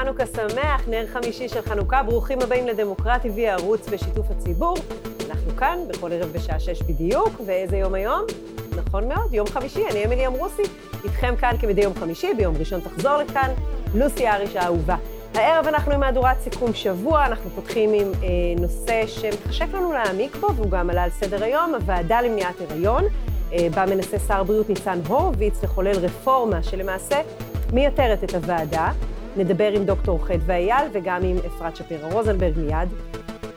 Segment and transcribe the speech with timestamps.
[0.00, 4.76] חנוכה שמח, נר חמישי של חנוכה, ברוכים הבאים לדמוקרט TV, הערוץ בשיתוף הציבור.
[5.30, 8.20] אנחנו כאן בכל ערב בשעה שש בדיוק, ואיזה יום היום?
[8.76, 10.62] נכון מאוד, יום חמישי, אני אמילי אמרוסי,
[11.04, 13.50] איתכם כאן כמדי יום חמישי, ביום ראשון תחזור לכאן,
[13.94, 14.96] לוסי אריש האהובה.
[15.34, 18.28] הערב אנחנו עם מהדורת סיכום שבוע, אנחנו פותחים עם אה,
[18.60, 23.04] נושא שמתחשק לנו להעמיק בו, והוא גם עלה על סדר היום, הוועדה למניעת הריון,
[23.52, 27.20] אה, בה מנסה שר הבריאות ניצן הורוביץ לחולל רפורמה שלמעשה
[27.72, 28.92] מייתרת את הוועדה.
[29.36, 32.88] נדבר עם דוקטור חדווה אייל וגם עם אפרת שפירא רוזנברג מיד.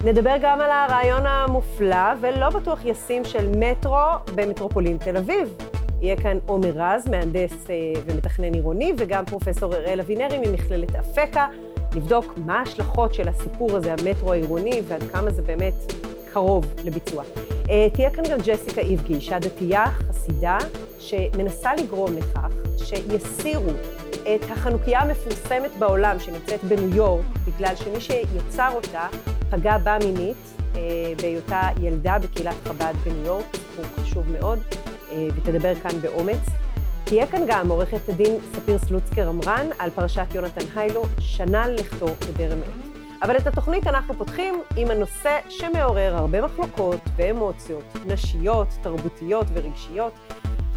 [0.04, 3.98] נדבר גם על הרעיון המופלא ולא בטוח ישים של מטרו
[4.36, 5.58] במטרופולין תל אביב.
[6.02, 11.48] יהיה כאן עומר רז, מהנדס אה, ומתכנן עירוני, וגם פרופסור אראל אבינרי ממכללת אפקה,
[11.96, 15.74] לבדוק מה ההשלכות של הסיפור הזה, המטרו העירוני, ועד כמה זה באמת
[16.34, 17.24] קרוב לביצוע.
[17.70, 20.58] אה, תהיה כאן גם ג'סיקה איבגי, אישה דתייה, חסידה,
[21.00, 23.72] שמנסה לגרום לכך שיסירו
[24.36, 29.08] את החנוכיה המפורסמת בעולם שנמצאת בניו יורק, בגלל שמי שיצר אותה
[29.50, 30.38] פגע בה מינית
[30.76, 30.82] אה,
[31.22, 34.60] בהיותה ילדה בקהילת חב"ד בניו יורק, סיפור חשוב מאוד,
[35.12, 36.50] אה, ותדבר כאן באומץ.
[37.04, 42.60] תהיה כאן גם עורכת הדין ספיר סלוצקר עמרן על פרשת יונתן היילו, שנה לכתו בדרם
[42.60, 42.90] עת.
[43.22, 50.14] אבל את התוכנית אנחנו פותחים עם הנושא שמעורר הרבה מחלוקות ואמוציות נשיות, תרבותיות ורגשיות.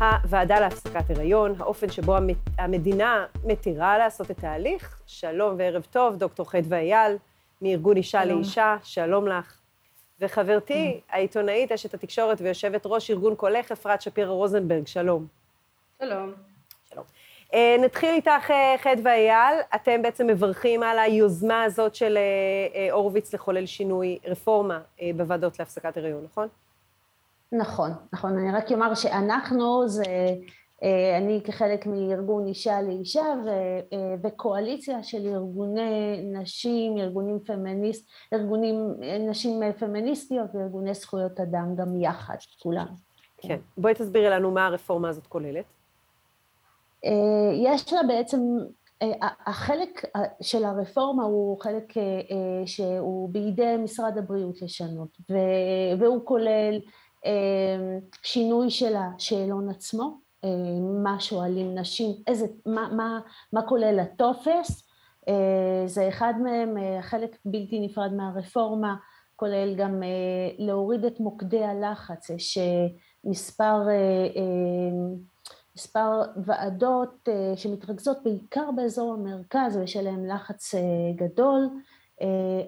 [0.02, 2.16] הוועדה להפסקת הריון, האופן שבו
[2.58, 5.00] המדינה מתירה לעשות את ההליך.
[5.06, 7.16] שלום וערב טוב, דוקטור חדווה אייל,
[7.62, 8.36] מארגון אישה שלום.
[8.36, 9.58] לאישה, שלום לך.
[10.20, 15.26] וחברתי, העיתונאית, אשת התקשורת ויושבת ראש ארגון קולך, אפרת שפירא רוזנברג, שלום.
[15.98, 16.32] שלום.
[16.90, 17.04] שלום.
[17.54, 19.60] אה, נתחיל איתך, אה, חדווה אייל.
[19.74, 22.18] אתם בעצם מברכים על היוזמה הזאת של
[22.74, 24.80] אה, הורוביץ לחולל שינוי, רפורמה
[25.16, 26.48] בוועדות להפסקת הריון, נכון?
[27.52, 28.38] נכון, נכון.
[28.38, 30.04] אני רק אומר שאנחנו זה,
[31.18, 33.50] אני כחלק מארגון אישה לאישה ו,
[34.22, 38.94] וקואליציה של ארגוני נשים, ארגונים פמיניסט, ארגונים,
[39.28, 42.86] נשים פמיניסטיות וארגוני זכויות אדם גם יחד, כולם.
[43.42, 43.58] כן.
[43.78, 45.64] בואי תסבירי לנו מה הרפורמה הזאת כוללת.
[47.04, 47.10] אה,
[47.54, 48.40] יש לה בעצם,
[49.02, 50.02] אה, החלק
[50.40, 52.02] של הרפורמה הוא חלק אה,
[52.66, 55.18] שהוא בידי משרד הבריאות לשנות,
[55.98, 56.80] והוא כולל
[58.22, 60.18] שינוי של השאלון עצמו,
[61.04, 63.20] מה שואלים נשים, איזה, מה, מה,
[63.52, 64.88] מה כולל הטופס,
[65.86, 68.96] זה אחד מהם, חלק בלתי נפרד מהרפורמה,
[69.36, 70.02] כולל גם
[70.58, 72.58] להוריד את מוקדי הלחץ, יש
[75.76, 80.80] מספר ועדות אה, שמתרכזות בעיקר באזור המרכז ויש עליהן לחץ אה,
[81.16, 81.78] גדול, אה,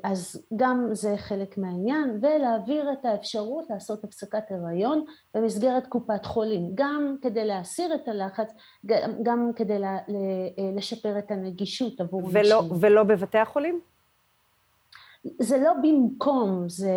[0.02, 5.04] אז גם זה חלק מהעניין, ולהעביר את האפשרות לעשות הפסקת הריון
[5.34, 8.52] במסגרת קופת חולים, גם כדי להסיר את הלחץ,
[9.22, 9.78] גם כדי
[10.76, 12.76] לשפר את הנגישות עבור ולא, נשים.
[12.80, 13.80] ולא בבתי החולים?
[15.38, 16.92] זה לא במקום, זה,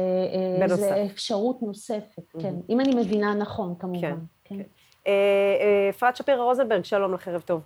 [0.67, 2.41] זה אפשרות נוספת, mm-hmm.
[2.41, 4.01] כן, אם אני מבינה נכון כמובן.
[4.01, 4.55] כן, כן.
[4.55, 4.63] כן.
[5.07, 5.13] אה,
[5.61, 7.61] אה, אפרת שפירא רוזנברג, שלום לך, ערב טוב.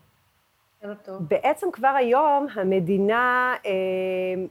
[1.20, 3.72] בעצם כבר היום המדינה אה,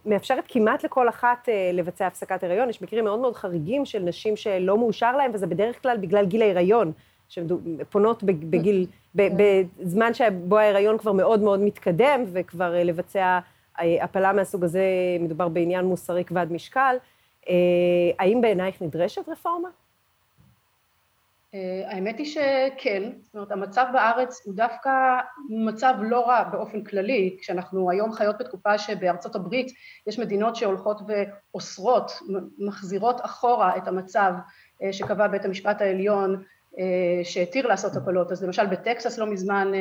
[0.06, 2.70] מאפשרת כמעט לכל אחת אה, לבצע הפסקת הריון.
[2.70, 6.42] יש מקרים מאוד מאוד חריגים של נשים שלא מאושר להן, וזה בדרך כלל בגלל גיל
[6.42, 6.92] ההיריון,
[7.28, 13.38] שפונות בגיל, בזמן שבו ההיריון כבר מאוד מאוד מתקדם, וכבר אה, לבצע
[13.80, 14.84] אה, הפלה מהסוג הזה,
[15.20, 16.96] מדובר בעניין מוסרי כבד משקל.
[17.48, 17.54] אה,
[18.18, 19.68] האם בעינייך נדרשת רפורמה?
[21.54, 24.90] אה, האמת היא שכן, זאת אומרת המצב בארץ הוא דווקא
[25.48, 29.72] מצב לא רע באופן כללי, כשאנחנו היום חיות בתקופה שבארצות הברית
[30.06, 32.12] יש מדינות שהולכות ואוסרות,
[32.58, 34.32] מחזירות אחורה את המצב
[34.82, 36.42] אה, שקבע בית המשפט העליון
[36.78, 39.72] אה, שהתיר לעשות הפלות, אז למשל בטקסס לא מזמן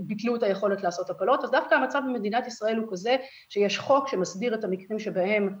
[0.00, 3.16] ביטלו את היכולת לעשות הפלות, אז דווקא המצב במדינת ישראל הוא כזה
[3.48, 5.54] שיש חוק שמסדיר את המקרים שבהם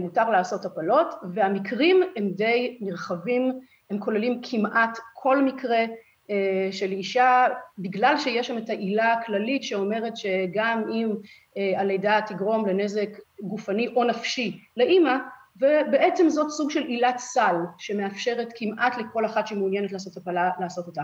[0.00, 5.84] מותר לעשות הפלות והמקרים הם די נרחבים הם כוללים כמעט כל מקרה
[6.30, 7.46] אה, של אישה,
[7.78, 11.14] בגלל שיש שם את העילה הכללית שאומרת שגם אם
[11.56, 13.08] אה, הלידה תגרום לנזק
[13.40, 15.16] גופני או נפשי לאימא,
[15.56, 21.02] ובעצם זאת סוג של עילת סל שמאפשרת כמעט לכל אחת שמעוניינת לעשות הפלה לעשות אותה.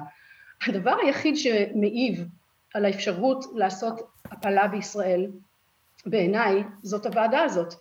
[0.66, 2.28] הדבר היחיד שמעיב
[2.74, 5.26] על האפשרות לעשות הפלה בישראל
[6.06, 7.74] בעיניי זאת הוועדה הזאת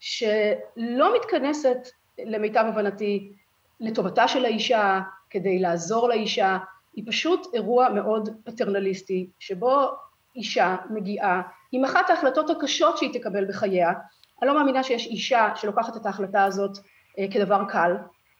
[0.00, 1.88] שלא מתכנסת
[2.18, 3.32] למיטב הבנתי
[3.80, 6.58] לטובתה של האישה, כדי לעזור לאישה,
[6.94, 9.88] היא פשוט אירוע מאוד פטרנליסטי, שבו
[10.36, 11.42] אישה מגיעה
[11.72, 13.92] עם אחת ההחלטות הקשות שהיא תקבל בחייה,
[14.42, 16.78] אני לא מאמינה שיש אישה שלוקחת את ההחלטה הזאת
[17.18, 17.92] אה, כדבר קל,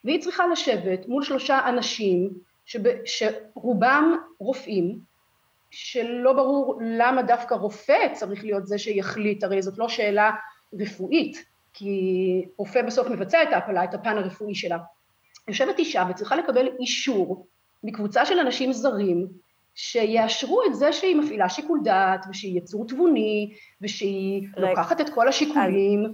[0.05, 2.31] והיא צריכה לשבת מול שלושה אנשים
[2.64, 4.99] שב, שרובם רופאים,
[5.70, 10.31] שלא ברור למה דווקא רופא צריך להיות זה שיחליט, הרי זאת לא שאלה
[10.81, 14.79] רפואית, כי רופא בסוף מבצע את ההפלה, את הפן הרפואי שלה.
[15.49, 17.47] יושבת אישה וצריכה לקבל אישור
[17.85, 19.27] מקבוצה של אנשים זרים
[19.75, 24.71] שיאשרו את זה שהיא מפעילה שיקול דעת ושהיא יצור תבוני ושהיא רגע.
[24.71, 26.05] לוקחת את כל השיקולים.
[26.05, 26.12] אז...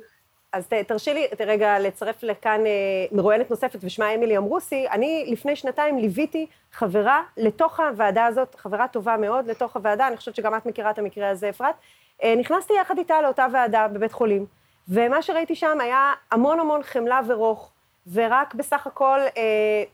[0.52, 2.72] אז תרשי לי רגע לצרף לכאן אה,
[3.12, 4.86] מרואיינת נוספת ושמה אמילי אמרוסי.
[4.90, 10.36] אני לפני שנתיים ליוויתי חברה לתוך הוועדה הזאת, חברה טובה מאוד לתוך הוועדה, אני חושבת
[10.36, 11.75] שגם את מכירה את המקרה הזה, אפרת.
[12.22, 14.46] אה, נכנסתי יחד איתה לאותה ועדה בבית חולים,
[14.88, 17.72] ומה שראיתי שם היה המון המון חמלה ורוך,
[18.12, 19.42] ורק בסך הכל אה,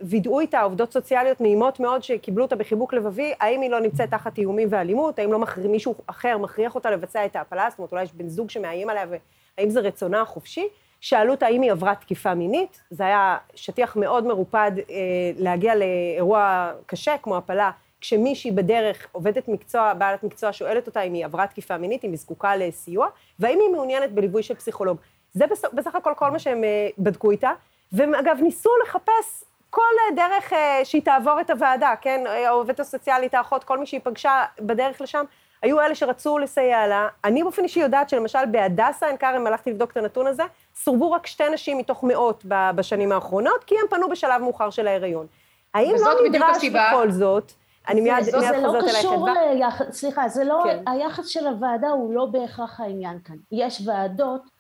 [0.01, 4.39] וידאו איתה עובדות סוציאליות נעימות מאוד שקיבלו אותה בחיבוק לבבי, האם היא לא נמצאת תחת
[4.39, 8.03] איומים ואלימות, האם לא מכר, מישהו אחר מכריח אותה לבצע את ההפלה, זאת אומרת אולי
[8.03, 10.69] יש בן זוג שמאיים עליה והאם זה רצונה החופשי.
[11.01, 14.95] שאלו אותה האם היא עברה תקיפה מינית, זה היה שטיח מאוד מרופד אה,
[15.37, 17.71] להגיע לאירוע קשה כמו הפלה,
[18.01, 22.19] כשמישהי בדרך, עובדת מקצוע, בעלת מקצוע, שואלת אותה אם היא עברה תקיפה מינית, אם היא
[22.19, 23.07] זקוקה לסיוע,
[23.39, 24.97] והאם היא מעוניינת בליווי של פסיכולוג.
[25.35, 27.51] זה בסך הכל כל מה שהם אה, בדקו איתה.
[27.93, 29.83] והם אגב ניסו לחפש כל
[30.17, 32.25] דרך אה, שהיא תעבור את הוועדה, כן?
[32.27, 35.25] העובדת הסוציאלית, האחות, כל מי שהיא פגשה בדרך לשם,
[35.63, 37.09] היו אלה שרצו לסייע לה.
[37.25, 40.43] אני באופן אישי יודעת שלמשל בהדסה עין כרם, הלכתי לבדוק את הנתון הזה,
[40.75, 45.27] סורבו רק שתי נשים מתוך מאות בשנים האחרונות, כי הם פנו בשלב מאוחר של ההיריון.
[45.75, 47.53] האם לא נדרש בכל זאת,
[47.89, 48.61] אני מיד, חוזרת אליך.
[48.61, 50.83] זה לא קשור ליחס, סליחה, זה לא, כן.
[50.87, 53.37] היחס של הוועדה הוא לא בהכרח העניין כאן.
[53.53, 54.60] יש ועדות אה,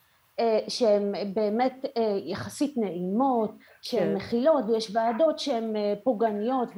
[0.69, 3.51] שהן באמת אה, יחסית נעימות,
[3.83, 4.15] שהן כן.
[4.15, 6.69] מכילות, ויש ועדות שהן אה, פוגעניות,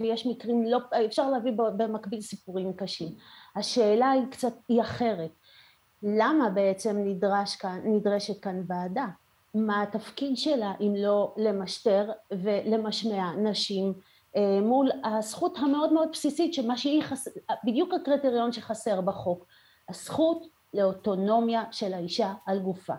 [0.00, 3.08] ויש מקרים לא, אפשר להביא במקביל סיפורים קשים.
[3.56, 5.30] השאלה היא קצת, היא אחרת.
[6.02, 9.06] למה בעצם נדרש כאן, נדרשת כאן ועדה?
[9.54, 13.92] מה התפקיד שלה אם לא למשטר ולמשמע נשים
[14.62, 17.30] מול הזכות המאוד מאוד בסיסית שמה שהיא חסר,
[17.64, 19.46] בדיוק הקריטריון שחסר בחוק,
[19.88, 22.94] הזכות לאוטונומיה של האישה על גופה.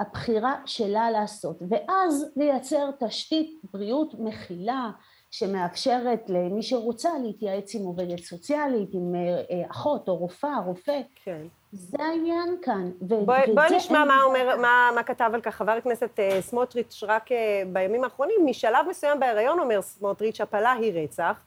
[0.00, 4.90] הבחירה שלה לעשות, ואז לייצר תשתית בריאות מכילה
[5.30, 11.00] שמאפשרת למי שרוצה להתייעץ עם עובדת סוציאלית, עם אה, אחות או רופאה, רופא.
[11.24, 11.46] כן.
[11.72, 12.90] זה העניין כאן.
[13.00, 17.32] בואי בוא נשמע מה, אומר, מה, מה כתב על כך חבר הכנסת uh, סמוטריץ' רק
[17.32, 17.34] uh,
[17.72, 18.46] בימים האחרונים.
[18.46, 21.40] משלב מסוים בהיריון, אומר סמוטריץ', הפלה היא רצח.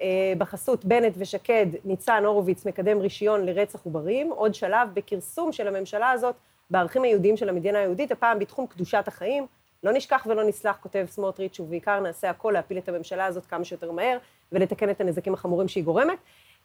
[0.00, 6.10] אה, בחסות בנט ושקד, ניצן הורוביץ מקדם רישיון לרצח עוברים, עוד שלב בכרסום של הממשלה
[6.10, 6.34] הזאת
[6.70, 9.46] בערכים היהודיים של המדינה היהודית, הפעם בתחום קדושת החיים.
[9.82, 13.92] לא נשכח ולא נסלח, כותב סמוטריץ', ובעיקר נעשה הכל להפיל את הממשלה הזאת כמה שיותר
[13.92, 14.18] מהר
[14.52, 16.18] ולתקן את הנזקים החמורים שהיא גורמת.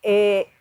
[0.05, 0.11] אה,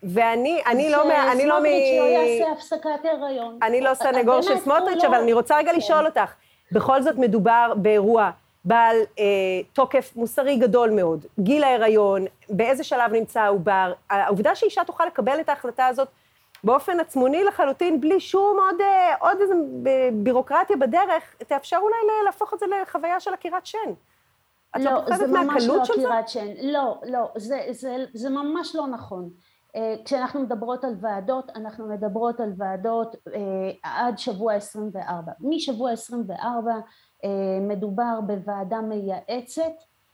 [0.03, 1.03] ואני, אני לא,
[1.33, 1.63] אני לא מ...
[1.63, 3.59] סמוטריץ' לא יעשה הפסקת הריון.
[3.63, 6.07] אני לא סנגור של סמוטריץ', אבל אני רוצה רגע לשאול כן.
[6.07, 6.35] אותך,
[6.73, 8.31] בכל זאת מדובר באירוע
[8.65, 9.25] בעל אה,
[9.73, 15.49] תוקף מוסרי גדול מאוד, גיל ההיריון, באיזה שלב נמצא העובר, העובדה שאישה תוכל לקבל את
[15.49, 16.09] ההחלטה הזאת
[16.65, 19.55] באופן עצמוני לחלוטין, בלי שום עוד, אה, עוד איזה
[20.13, 23.93] בירוקרטיה בדרך, תאפשר אולי להפוך את זה לחוויה של עקירת שן.
[24.77, 26.47] את לא, לא זה ממש לא עקירת שן.
[26.63, 29.31] לא, לא, זה, זה, זה ממש לא נכון.
[29.77, 35.33] אה, כשאנחנו מדברות על ועדות, אנחנו מדברות על ועדות אה, עד שבוע 24.
[35.41, 36.77] משבוע 24 אה,
[37.61, 39.73] מדובר בוועדה מייעצת,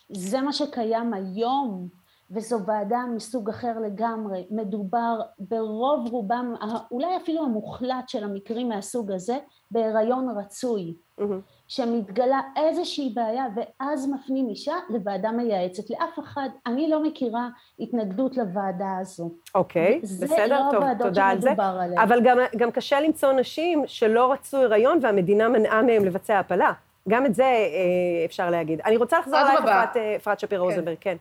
[0.08, 1.88] זה מה שקיים היום
[2.30, 6.54] וזו ועדה מסוג אחר לגמרי, מדובר ברוב רובם,
[6.90, 9.38] אולי אפילו המוחלט של המקרים מהסוג הזה,
[9.70, 11.22] בהיריון רצוי, mm-hmm.
[11.68, 15.90] שמתגלה איזושהי בעיה ואז מפנים אישה לוועדה מייעצת.
[15.90, 17.48] לאף אחד, אני לא מכירה
[17.80, 19.30] התנגדות לוועדה הזו.
[19.54, 21.50] אוקיי, okay, בסדר, לא טוב, תודה על זה.
[21.58, 21.98] עליהם.
[21.98, 26.72] אבל גם, גם קשה למצוא נשים שלא רצו הריון והמדינה מנעה מהם לבצע הפלה.
[27.08, 28.80] גם את זה אה, אפשר להגיד.
[28.80, 30.64] אני רוצה לחזור אלייך, אפרת, אה, אפרת שפירא כן.
[30.64, 31.16] רוזנברג, כן.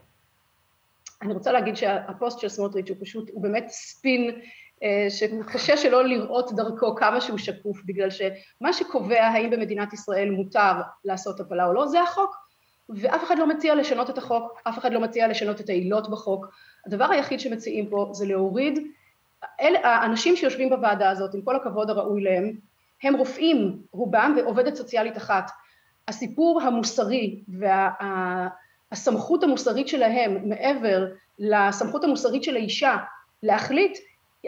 [1.22, 4.40] אני רוצה להגיד שהפוסט של סמוטריץ' הוא פשוט, הוא באמת ספין
[4.82, 10.72] אה, שקשה שלא לראות דרכו כמה שהוא שקוף, בגלל שמה שקובע האם במדינת ישראל מותר
[11.04, 12.36] לעשות הפלה או לא, זה החוק.
[12.88, 16.46] ואף אחד לא מציע לשנות את החוק, אף אחד לא מציע לשנות את העילות בחוק.
[16.86, 18.78] הדבר היחיד שמציעים פה זה להוריד,
[19.60, 22.52] אלה, האנשים שיושבים בוועדה הזאת, עם כל הכבוד הראוי להם,
[23.02, 25.50] הם רופאים, רובם, ועובדת סוציאלית אחת.
[26.08, 27.40] הסיפור המוסרי
[28.90, 31.06] והסמכות וה, המוסרית שלהם מעבר
[31.38, 32.96] לסמכות המוסרית של האישה
[33.42, 33.98] להחליט,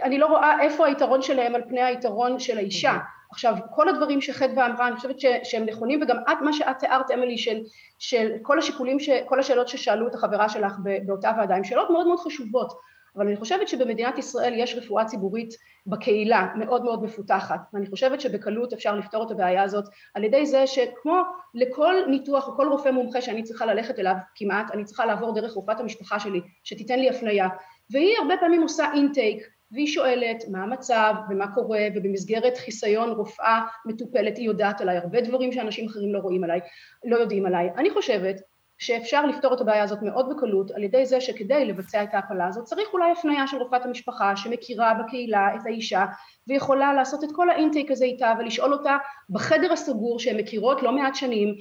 [0.03, 2.99] אני לא רואה איפה היתרון שלהם על פני היתרון של האישה.
[3.31, 7.11] עכשיו, כל הדברים שחדווה אמרה, אני חושבת ש, שהם נכונים, וגם את, מה שאת תיארת,
[7.11, 7.61] אמילי, של,
[7.99, 10.77] של כל השיקולים, ש, כל השאלות ששאלו את החברה שלך
[11.07, 12.73] באותה ועדה, הן שאלות מאוד מאוד חשובות.
[13.17, 15.55] אבל אני חושבת שבמדינת ישראל יש רפואה ציבורית
[15.87, 20.67] בקהילה מאוד מאוד מפותחת, ואני חושבת שבקלות אפשר לפתור את הבעיה הזאת על ידי זה
[20.67, 21.23] שכמו
[21.55, 25.53] לכל ניתוח או כל רופא מומחה שאני צריכה ללכת אליו כמעט, אני צריכה לעבור דרך
[25.53, 27.49] רופאת המשפחה שלי שתיתן לי הפניה,
[27.91, 34.37] והיא הרבה פעמים עושה אינטייק, והיא שואלת מה המצב ומה קורה, ובמסגרת חיסיון רופאה מטופלת
[34.37, 36.61] היא יודעת עליי הרבה דברים שאנשים אחרים לא רואים עליי,
[37.05, 37.71] לא יודעים עליי.
[37.77, 38.41] אני חושבת
[38.81, 42.65] שאפשר לפתור את הבעיה הזאת מאוד בקלות על ידי זה שכדי לבצע את ההפלה הזאת
[42.65, 46.05] צריך אולי הפניה של רופאת המשפחה שמכירה בקהילה את האישה
[46.49, 48.97] ויכולה לעשות את כל האינטייק הזה איתה ולשאול אותה
[49.31, 51.55] בחדר הסגור שהן מכירות לא מעט שנים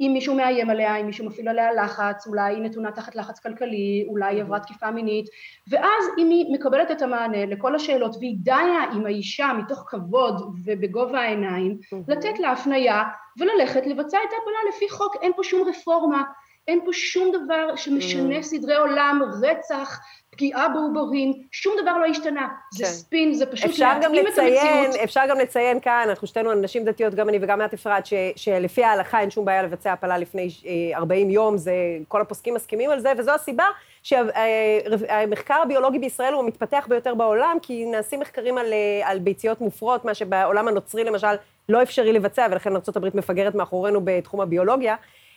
[0.00, 4.06] אם מישהו מאיים עליה, אם מישהו מפעיל עליה לחץ, אולי היא נתונה תחת לחץ כלכלי,
[4.08, 5.26] אולי היא עברה תקיפה מינית,
[5.70, 11.20] ואז אם היא מקבלת את המענה לכל השאלות והיא דיה עם האישה מתוך כבוד ובגובה
[11.20, 11.78] העיניים,
[12.08, 13.02] לתת לה הפנייה
[13.38, 16.22] וללכת לבצע את ההפלה לפי חוק, אין פה שום רפורמה,
[16.68, 22.48] אין פה שום דבר שמשנה סדרי עולם, רצח, פגיעה בעוברים, שום דבר לא השתנה.
[22.72, 22.90] זה כן.
[22.90, 24.96] ספין, זה פשוט להתאים את המציאות.
[25.04, 28.04] אפשר גם לציין כאן, אנחנו שתינו נשים דתיות, גם אני וגם את אפרת,
[28.36, 30.48] שלפי ההלכה אין שום בעיה לבצע הפלה לפני
[30.94, 31.72] 40 אה, יום, זה,
[32.08, 33.64] כל הפוסקים מסכימים על זה, וזו הסיבה
[34.02, 40.04] שהמחקר הביולוגי בישראל הוא המתפתח ביותר בעולם, כי נעשים מחקרים על, אה, על ביציות מופרות,
[40.04, 41.34] מה שבעולם הנוצרי למשל
[41.68, 44.96] לא אפשרי לבצע, ולכן ארה"ב מפגרת מאחורינו בתחום הביולוגיה.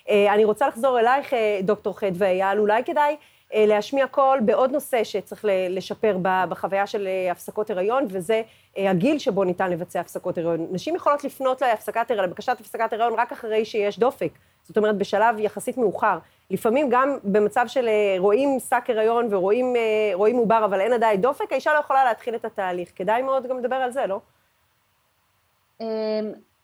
[0.09, 3.15] אה, אני רוצה לחזור אלייך, דוקטור חדווה אייל, אולי כדאי
[3.53, 8.41] אה, להשמיע קול בעוד נושא שצריך לשפר בחוויה של אה, הפסקות הריון, וזה
[8.77, 10.67] אה, הגיל שבו ניתן לבצע הפסקות הריון.
[10.71, 14.31] נשים יכולות לפנות להפסקת הריון, לבקשת הפסקת הריון רק אחרי שיש דופק.
[14.63, 16.17] זאת אומרת, בשלב יחסית מאוחר.
[16.51, 21.79] לפעמים גם במצב של רואים שק הריון ורואים עובר, אבל אין עדיין דופק, האישה לא
[21.79, 22.91] יכולה להתחיל את התהליך.
[22.95, 24.19] כדאי מאוד גם לדבר על זה, לא?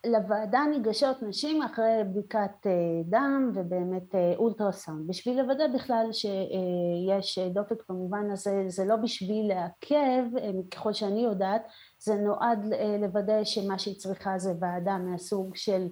[0.06, 2.72] לוועדה ניגשות נשים אחרי בדיקת אה,
[3.06, 5.08] דם ובאמת אה, אולטרסאונד.
[5.08, 11.68] בשביל לוודא בכלל שיש דופק במובן הזה זה לא בשביל לעכב אה, ככל שאני יודעת
[12.00, 12.66] זה נועד
[13.02, 15.88] לוודא שמה שהיא צריכה זה ועדה מהסוג של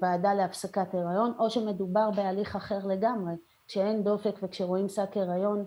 [0.00, 3.32] ועדה להפסקת הריון או שמדובר בהליך אחר לגמרי.
[3.68, 5.64] כשאין דופק וכשרואים שק הריון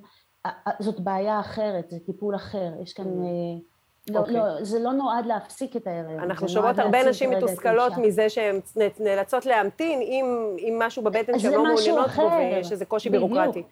[0.79, 2.73] זאת בעיה אחרת זה טיפול אחר.
[2.81, 3.78] יש כאן mm.
[4.09, 4.31] לא, okay.
[4.31, 6.19] לא, זה לא נועד להפסיק את ההיריון.
[6.19, 8.59] אנחנו שומעות הרבה נשים מתוסכלות מזה שהן
[8.99, 13.31] נאלצות להמתין עם, עם משהו בבטן שהן לא מעוניינות בו, ויש איזה קושי בדיוק.
[13.31, 13.63] בירוקרטי.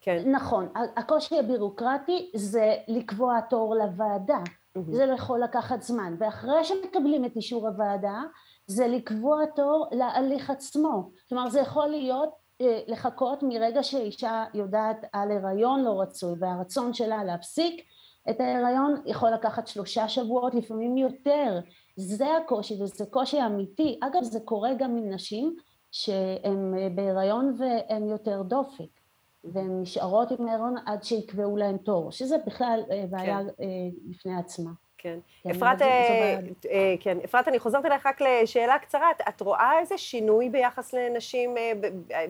[0.00, 0.22] כן.
[0.26, 4.80] נכון, הקושי הבירוקרטי זה לקבוע תור לוועדה, mm-hmm.
[4.90, 8.22] זה יכול לקחת זמן, ואחרי שמקבלים את אישור הוועדה,
[8.66, 11.10] זה לקבוע תור להליך עצמו.
[11.28, 12.30] כלומר, זה יכול להיות
[12.60, 17.82] אה, לחכות מרגע שאישה יודעת על הריון לא רצוי, והרצון שלה להפסיק,
[18.30, 21.60] את ההיריון יכול לקחת שלושה שבועות, לפעמים יותר.
[21.96, 23.98] זה הקושי, וזה קושי אמיתי.
[24.02, 25.56] אגב, זה קורה גם עם נשים
[25.92, 29.00] שהן בהיריון והן יותר דופק,
[29.44, 33.64] והן נשארות עם ההיריון עד שיקבעו להן תור, שזה בכלל אה, בעיה כן.
[33.64, 33.66] אה,
[34.08, 34.70] בפני עצמה.
[34.98, 35.18] כן.
[35.42, 39.06] כן אפרת, אה, כן, אפרת, אני חוזרת אליך רק לשאלה קצרה.
[39.28, 41.54] את רואה איזה שינוי ביחס לנשים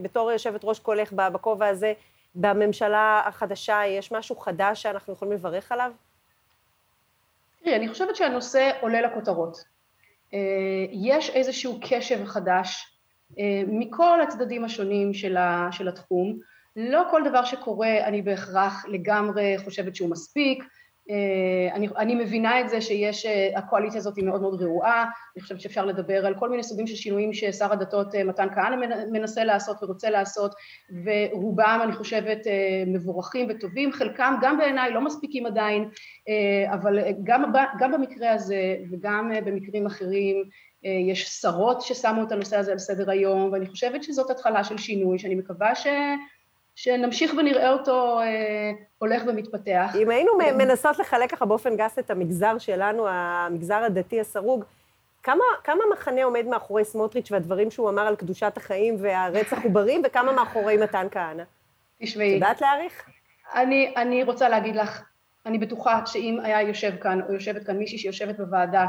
[0.03, 1.93] בתור יושבת ראש קולך בכובע הזה?
[2.35, 5.93] בממשלה החדשה יש משהו חדש שאנחנו יכולים לברך עליו?
[7.65, 9.65] תראי, אני חושבת שהנושא עולה לכותרות.
[10.35, 10.39] אה,
[10.91, 12.99] יש איזשהו קשב חדש
[13.39, 15.15] אה, מכל הצדדים השונים
[15.71, 16.39] של התחום.
[16.77, 20.65] לא כל דבר שקורה אני בהכרח לגמרי חושבת שהוא מספיק,
[21.73, 25.05] אני, אני מבינה את זה שיש, אה, הקואליציה הזאת היא מאוד מאוד רעועה,
[25.37, 28.77] אני חושבת שאפשר לדבר על כל מיני סוגים של שינויים ששר הדתות אה, מתן כהנא
[29.13, 30.55] מנסה לעשות ורוצה לעשות,
[31.05, 32.39] ורובם אני חושבת
[32.87, 35.89] מבורכים וטובים, חלקם גם בעיניי לא מספיקים עדיין,
[36.73, 40.45] אבל גם, גם במקרה הזה וגם במקרים אחרים
[40.83, 45.19] יש שרות ששמו את הנושא הזה על סדר היום, ואני חושבת שזאת התחלה של שינוי,
[45.19, 45.87] שאני מקווה ש...
[46.75, 49.97] שנמשיך ונראה אותו אה, הולך ומתפתח.
[50.03, 54.65] אם היינו מנסות לחלק ככה באופן גס את המגזר שלנו, המגזר הדתי הסרוג,
[55.23, 60.33] כמה, כמה מחנה עומד מאחורי סמוטריץ' והדברים שהוא אמר על קדושת החיים והרצח עוברים, וכמה
[60.33, 61.43] מאחורי מתן כהנא?
[62.03, 62.29] תשמעי.
[62.29, 63.05] את יודעת להעריך?
[63.55, 65.03] אני, אני רוצה להגיד לך,
[65.47, 68.87] אני בטוחה שאם היה יושב כאן, או יושבת כאן מישהי שיושבת בוועדה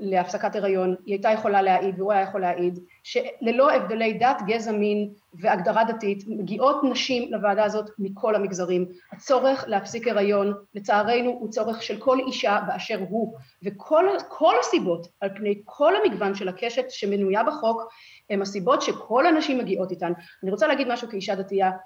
[0.00, 5.10] להפסקת הריון, היא הייתה יכולה להעיד והוא היה יכול להעיד שללא הבדלי דת, גזע, מין
[5.34, 8.86] והגדרה דתית מגיעות נשים לוועדה הזאת מכל המגזרים.
[9.12, 15.62] הצורך להפסיק הריון לצערנו הוא צורך של כל אישה באשר הוא וכל הסיבות על פני
[15.64, 17.82] כל המגוון של הקשת שמנויה בחוק
[18.30, 20.12] הם הסיבות שכל הנשים מגיעות איתן.
[20.42, 21.76] אני רוצה להגיד משהו כאישה דתייה אה,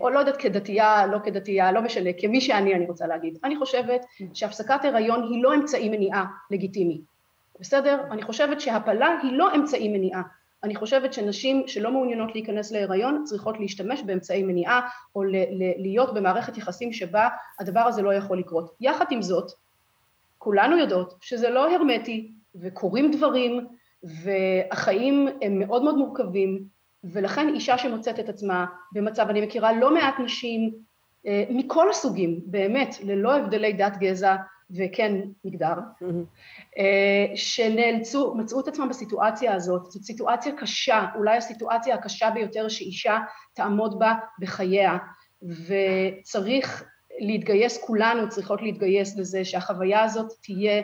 [0.00, 3.38] או לא יודעת כדתייה, לא כדתייה, לא משנה, כמי שאני אני רוצה להגיד.
[3.44, 7.00] אני חושבת שהפסקת הריון היא לא אמצעי מניעה לגיטימי,
[7.60, 8.00] בסדר?
[8.10, 10.22] אני חושבת שהפלה היא לא אמצעי מניעה.
[10.64, 15.22] אני חושבת שנשים שלא מעוניינות להיכנס להיריון צריכות להשתמש באמצעי מניעה או
[15.76, 17.28] להיות במערכת יחסים שבה
[17.60, 18.74] הדבר הזה לא יכול לקרות.
[18.80, 19.52] יחד עם זאת,
[20.38, 23.66] כולנו יודעות שזה לא הרמטי וקורים דברים
[24.02, 26.73] והחיים הם מאוד מאוד מורכבים
[27.12, 30.74] ולכן אישה שמוצאת את עצמה במצב, אני מכירה לא מעט נשים
[31.50, 34.36] מכל הסוגים, באמת, ללא הבדלי דת, גזע
[34.70, 35.74] וכן מגדר,
[37.34, 43.18] שנאלצו, מצאו את עצמם בסיטואציה הזאת, זאת סיטואציה קשה, אולי הסיטואציה הקשה ביותר שאישה
[43.54, 44.96] תעמוד בה בחייה,
[45.42, 46.84] וצריך
[47.18, 50.82] להתגייס, כולנו צריכות להתגייס לזה שהחוויה הזאת תהיה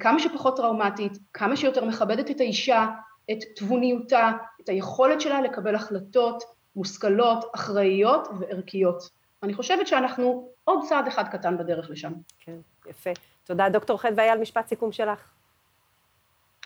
[0.00, 2.86] כמה שפחות טראומטית, כמה שיותר מכבדת את האישה,
[3.32, 6.44] את תבוניותה, את היכולת שלה לקבל החלטות
[6.76, 9.02] מושכלות, אחראיות וערכיות.
[9.42, 12.12] אני חושבת שאנחנו עוד צעד אחד קטן בדרך לשם.
[12.38, 12.56] כן,
[12.86, 13.10] יפה.
[13.44, 15.32] תודה, דוקטור חדווה אייל, משפט סיכום שלך.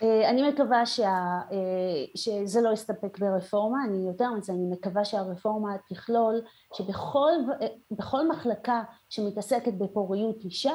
[0.03, 1.09] אה, אני מקווה שה,
[1.53, 6.41] אה, שזה לא יסתפק ברפורמה, אני יותר מזה, אני מקווה שהרפורמה תכלול
[6.75, 7.31] שבכל
[7.63, 10.73] אה, מחלקה שמתעסקת בפוריות אישה,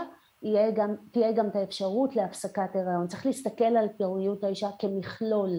[0.75, 3.07] גם, תהיה גם את האפשרות להפסקת הריון.
[3.07, 5.49] צריך להסתכל על פוריות האישה כמכלול,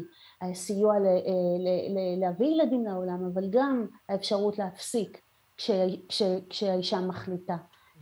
[0.42, 1.02] הסיוע ל,
[1.58, 5.20] ל, ל, להביא ילדים לעולם, אבל גם האפשרות להפסיק
[5.56, 5.70] כש,
[6.08, 7.56] כש, כשהאישה מחליטה.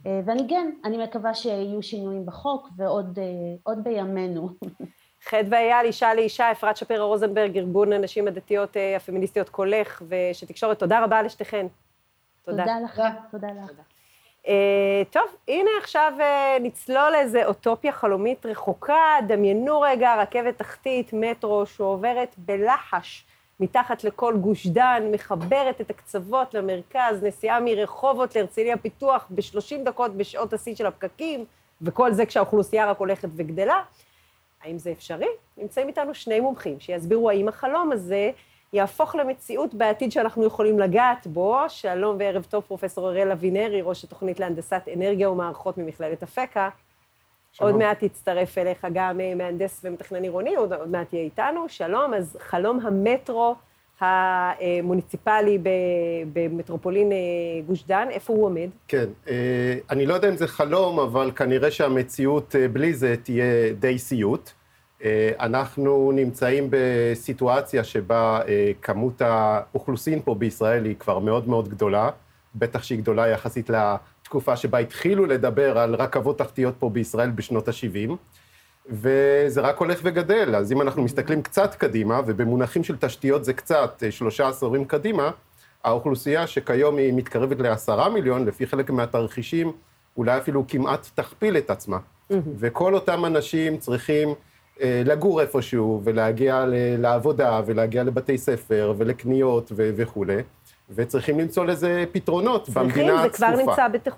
[0.04, 3.18] ואני כן, אני מקווה שיהיו שינויים בחוק ועוד
[3.82, 4.48] בימינו.
[5.28, 11.04] חדווה אייל, אישה לאישה, אפרת שפירא רוזנברג, ארגון הנשים הדתיות אה, הפמיניסטיות קולך ושתקשורת, תודה
[11.04, 11.66] רבה לשתיכן.
[12.44, 12.62] תודה.
[12.62, 13.70] תודה לך, תודה לך.
[14.48, 14.50] Uh,
[15.10, 22.34] טוב, הנה עכשיו uh, נצלול לאיזה אוטופיה חלומית רחוקה, דמיינו רגע רכבת תחתית, מטרו, שעוברת
[22.36, 23.24] בלחש
[23.60, 30.52] מתחת לכל גוש דן, מחברת את הקצוות למרכז, נסיעה מרחובות להרצליה פיתוח ב-30 דקות בשעות
[30.52, 31.44] השיא של הפקקים,
[31.82, 33.82] וכל זה כשהאוכלוסייה רק הולכת וגדלה.
[34.62, 35.28] האם זה אפשרי?
[35.56, 38.30] נמצאים איתנו שני מומחים שיסבירו האם החלום הזה
[38.72, 41.58] יהפוך למציאות בעתיד שאנחנו יכולים לגעת בו.
[41.68, 46.68] שלום וערב טוב, פרופ' אראל אבינרי, ראש התוכנית להנדסת אנרגיה ומערכות ממכללת אפקה.
[47.52, 47.70] שלום.
[47.70, 51.68] עוד מעט יצטרף אליך גם אה, מהנדס ומתכנן עירוני, עוד, עוד מעט יהיה איתנו.
[51.68, 53.54] שלום, אז חלום המטרו
[54.00, 55.58] המוניציפלי
[56.32, 57.16] במטרופולין אה,
[57.66, 58.68] גוש דן, איפה הוא עומד?
[58.88, 63.98] כן, אה, אני לא יודע אם זה חלום, אבל כנראה שהמציאות בלי זה תהיה די
[63.98, 64.50] סיוט.
[65.40, 68.40] אנחנו נמצאים בסיטואציה שבה
[68.82, 72.10] כמות האוכלוסין פה בישראל היא כבר מאוד מאוד גדולה,
[72.54, 78.12] בטח שהיא גדולה יחסית לתקופה שבה התחילו לדבר על רכבות תחתיות פה בישראל בשנות ה-70.
[78.88, 80.56] וזה רק הולך וגדל.
[80.56, 85.30] אז אם אנחנו מסתכלים קצת קדימה, ובמונחים של תשתיות זה קצת, אה, שלושה עשורים קדימה,
[85.84, 89.72] האוכלוסייה שכיום היא מתקרבת לעשרה מיליון, לפי חלק מהתרחישים,
[90.16, 91.96] אולי אפילו כמעט תכפיל את עצמה.
[91.96, 92.34] Mm-hmm.
[92.58, 94.34] וכל אותם אנשים צריכים אה,
[94.80, 96.64] לגור איפשהו, ולהגיע
[96.98, 100.42] לעבודה, ולהגיע לבתי ספר, ולקניות ו- וכולי,
[100.90, 103.36] וצריכים למצוא לזה פתרונות צריכים, במדינה הצפופה.
[103.36, 104.14] צריכים, זה כבר נמצא בתוך...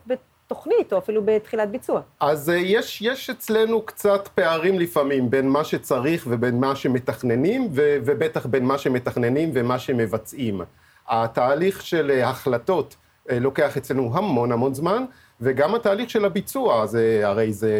[0.51, 2.01] תוכנית, או אפילו בתחילת ביצוע.
[2.21, 7.97] אז אה, יש, יש אצלנו קצת פערים לפעמים בין מה שצריך ובין מה שמתכננים, ו,
[8.05, 10.61] ובטח בין מה שמתכננים ומה שמבצעים.
[11.09, 12.97] התהליך של אה, החלטות
[13.31, 15.05] אה, לוקח אצלנו המון המון זמן,
[15.41, 17.73] וגם התהליך של הביצוע, זה, הרי זה,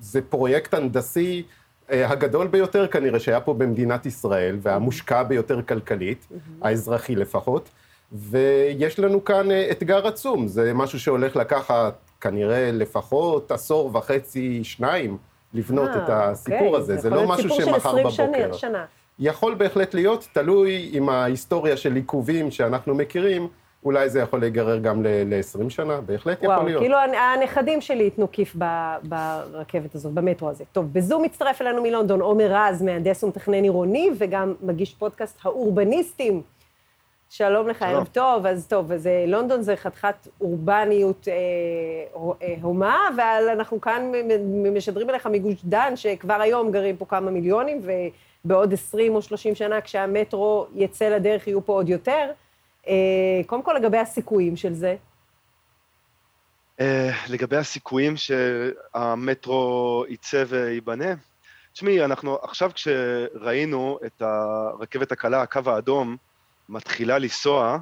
[0.00, 1.42] זה פרויקט הנדסי
[1.90, 6.26] הגדול ביותר כנראה שהיה פה במדינת ישראל, והמושקע ביותר כלכלית.
[6.62, 7.68] האזרחי לפחות.
[8.12, 15.18] ויש לנו כאן אה, אתגר עצום, זה משהו שהולך לקחת כנראה לפחות עשור וחצי, שניים,
[15.54, 16.80] לבנות 아, את אה, הסיפור אוקיי.
[16.80, 18.52] הזה, זה לא משהו שמחר בבוקר.
[18.52, 18.84] שנה.
[19.18, 23.48] יכול בהחלט להיות, תלוי עם ההיסטוריה של עיכובים שאנחנו מכירים,
[23.84, 26.82] אולי זה יכול להיגרר גם ל-20 שנה, בהחלט וואו, יכול להיות.
[26.82, 28.56] כאילו הנכדים שלי ייתנו כיף
[29.02, 30.64] ברכבת הזאת, במטרו הזה.
[30.72, 36.42] טוב, בזום מצטרף אלינו מלונדון עומר רז, מהנדס ומתכנן עירוני, וגם מגיש פודקאסט האורבניסטים.
[37.30, 38.46] שלום לך, ערב טוב.
[38.46, 41.34] אז טוב, אז אה, לונדון זה חתיכת אורבניות אה,
[42.42, 44.12] אה, הומה, אבל אנחנו כאן
[44.74, 47.80] משדרים אליך מגוש דן, שכבר היום גרים פה כמה מיליונים,
[48.44, 52.30] ובעוד 20 או 30 שנה, כשהמטרו יצא לדרך, יהיו פה עוד יותר.
[52.88, 54.96] אה, קודם כל, לגבי הסיכויים של זה.
[56.80, 61.14] אה, לגבי הסיכויים שהמטרו יצא וייבנה,
[61.72, 66.16] תשמעי, אנחנו עכשיו כשראינו את הרכבת הקלה, הקו האדום,
[66.68, 67.78] מתחילה לנסוע,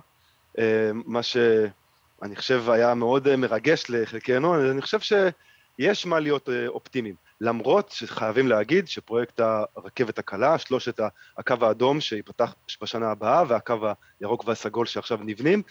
[0.59, 7.15] אה, מה שאני חושב היה מאוד מרגש לחלקנו, אני חושב שיש מה להיות אופטימיים.
[7.41, 9.41] למרות שחייבים להגיד שפרויקט
[9.77, 11.01] הרכבת הקלה, שלושת
[11.39, 13.75] הקו האדום שיפתח בשנה הבאה והקו
[14.21, 15.63] הירוק והסגול שעכשיו נבנים,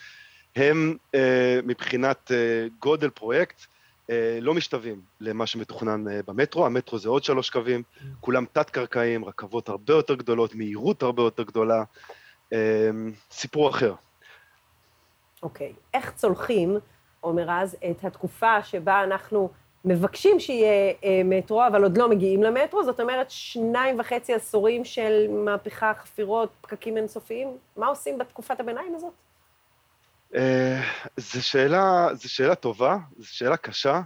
[0.56, 2.32] הם אה, מבחינת
[2.80, 3.66] גודל פרויקט
[4.42, 7.84] לא משתווים למה שמתוכנן במטרו, המטרו זה עוד שלוש קווים,
[8.20, 11.84] כולם תת-קרקעיים, רכבות הרבה יותר גדולות, מהירות הרבה יותר גדולה,
[12.52, 12.58] אמ,
[13.32, 13.94] סיפור אחר.
[15.44, 15.74] אוקיי.
[15.76, 15.80] Okay.
[15.94, 16.78] איך צולחים,
[17.20, 19.50] עומר אז, את התקופה שבה אנחנו
[19.88, 22.84] מבקשים שיהיה אה, מטרו, אבל עוד לא מגיעים למטרו?
[22.84, 27.58] זאת אומרת, שניים וחצי עשורים של מהפכה, חפירות, פקקים אינסופיים?
[27.78, 29.14] מה עושים בתקופת הביניים הזאת?
[31.18, 34.02] זו שאלה, זו שאלה טובה, זו שאלה קשה.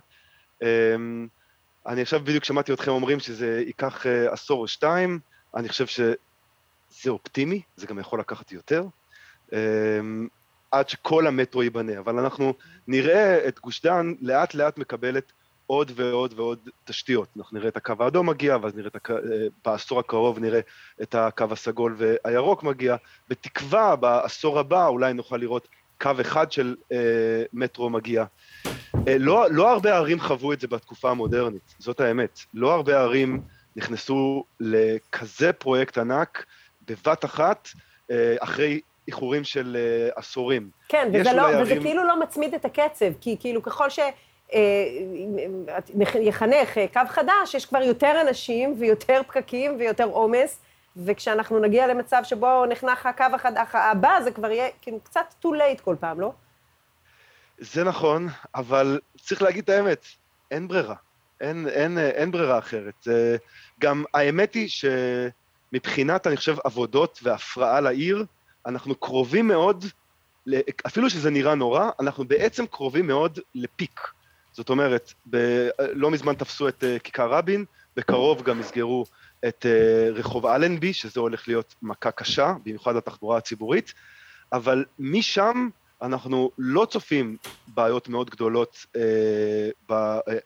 [1.87, 5.19] אני עכשיו בדיוק שמעתי אתכם אומרים שזה ייקח עשור או שתיים,
[5.55, 6.15] אני חושב שזה
[7.07, 8.83] אופטימי, זה גם יכול לקחת יותר.
[10.71, 12.53] עד שכל המטרו ייבנה, אבל אנחנו
[12.87, 15.31] נראה את גוש דן לאט לאט מקבלת
[15.71, 17.27] עוד ועוד ועוד תשתיות.
[17.37, 19.19] אנחנו נראה את הקו האדום מגיע, ואז נראה את הקו, אה,
[19.65, 20.59] בעשור הקרוב נראה
[21.01, 22.95] את הקו הסגול והירוק מגיע.
[23.29, 25.67] בתקווה, בעשור הבא אולי נוכל לראות
[26.01, 26.97] קו אחד של אה,
[27.53, 28.25] מטרו מגיע.
[29.07, 32.39] אה, לא, לא הרבה ערים חוו את זה בתקופה המודרנית, זאת האמת.
[32.53, 33.41] לא הרבה ערים
[33.75, 36.45] נכנסו לכזה פרויקט ענק
[36.87, 37.67] בבת אחת,
[38.11, 40.69] אה, אחרי איחורים של uh, עשורים.
[40.87, 41.81] כן, וזה, לא, וזה ערים...
[41.81, 43.99] כאילו לא מצמיד את הקצב, כי כאילו ככל ש...
[44.53, 44.59] אה,
[46.21, 50.59] יחנך אה, קו חדש, יש כבר יותר אנשים ויותר פקקים ויותר עומס,
[51.05, 53.25] וכשאנחנו נגיע למצב שבו נחנך הקו
[53.73, 56.33] הבא, זה כבר יהיה כאילו קצת too late כל פעם, לא?
[57.57, 60.05] זה נכון, אבל צריך להגיד את האמת,
[60.51, 60.95] אין ברירה.
[61.41, 63.07] אין, אין, אין ברירה אחרת.
[63.79, 68.25] גם האמת היא שמבחינת, אני חושב, עבודות והפרעה לעיר,
[68.65, 69.85] אנחנו קרובים מאוד,
[70.87, 73.99] אפילו שזה נראה נורא, אנחנו בעצם קרובים מאוד לפיק.
[74.51, 75.37] זאת אומרת, ב,
[75.93, 79.05] לא מזמן תפסו את uh, כיכר רבין, בקרוב גם יסגרו
[79.47, 83.93] את uh, רחוב אלנבי, שזה הולך להיות מכה קשה, במיוחד לתחבורה הציבורית,
[84.53, 85.69] אבל משם
[86.01, 87.37] אנחנו לא צופים
[87.67, 88.85] בעיות מאוד גדולות,
[89.89, 89.93] uh,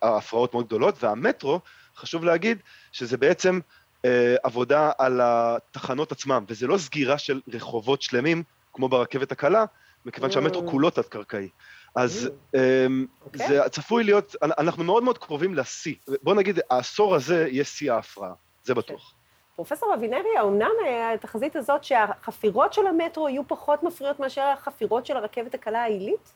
[0.02, 1.60] הפרעות מאוד גדולות, והמטרו,
[1.98, 2.58] חשוב להגיד
[2.92, 3.60] שזה בעצם
[4.02, 4.08] uh,
[4.44, 9.66] עבודה על התחנות עצמם, וזה לא סגירה של רחובות שלמים, כמו ברכבת הקלה,
[10.06, 10.68] מכיוון שהמטרו.
[10.68, 11.50] כולו תת-קרקעי.
[11.96, 12.58] אז mm.
[12.58, 13.48] אמ, אוקיי.
[13.48, 15.96] זה צפוי להיות, אנחנו מאוד מאוד קרובים לשיא.
[16.24, 18.96] בוא נגיד, העשור הזה יהיה שיא ההפרעה, זה אוקיי.
[18.96, 19.14] בטוח.
[19.56, 20.72] פרופסור אבינרי, האומנם
[21.14, 26.34] התחזית הזאת שהחפירות של המטרו יהיו פחות מפריעות מאשר החפירות של הרכבת הקלה העילית?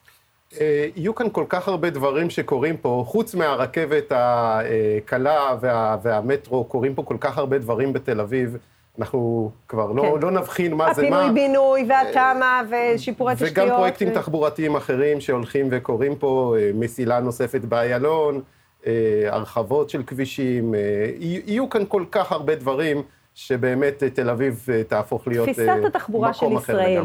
[0.60, 6.96] אה, יהיו כאן כל כך הרבה דברים שקורים פה, חוץ מהרכבת הקלה וה, והמטרו, קורים
[6.96, 8.58] פה כל כך הרבה דברים בתל אביב.
[9.00, 10.22] אנחנו כבר לא, כן.
[10.22, 11.26] לא נבחין מה זה מה.
[11.26, 13.52] הפינוי-בינוי והתמ"א ושיפורי תשתיות.
[13.52, 14.14] וגם פרויקטים ו...
[14.14, 18.42] תחבורתיים אחרים שהולכים וקורים פה, אה, מסילה נוספת באיילון,
[18.88, 18.92] אה,
[19.28, 20.80] הרחבות של כבישים, אה,
[21.20, 23.02] יהיו כאן כל כך הרבה דברים
[23.36, 25.80] שבאמת תל אביב תהפוך להיות מקום אחר לגמרי.
[25.82, 27.04] תפיסת התחבורה של ישראל,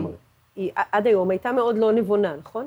[0.56, 2.66] היא עד היום הייתה מאוד לא נבונה, נכון?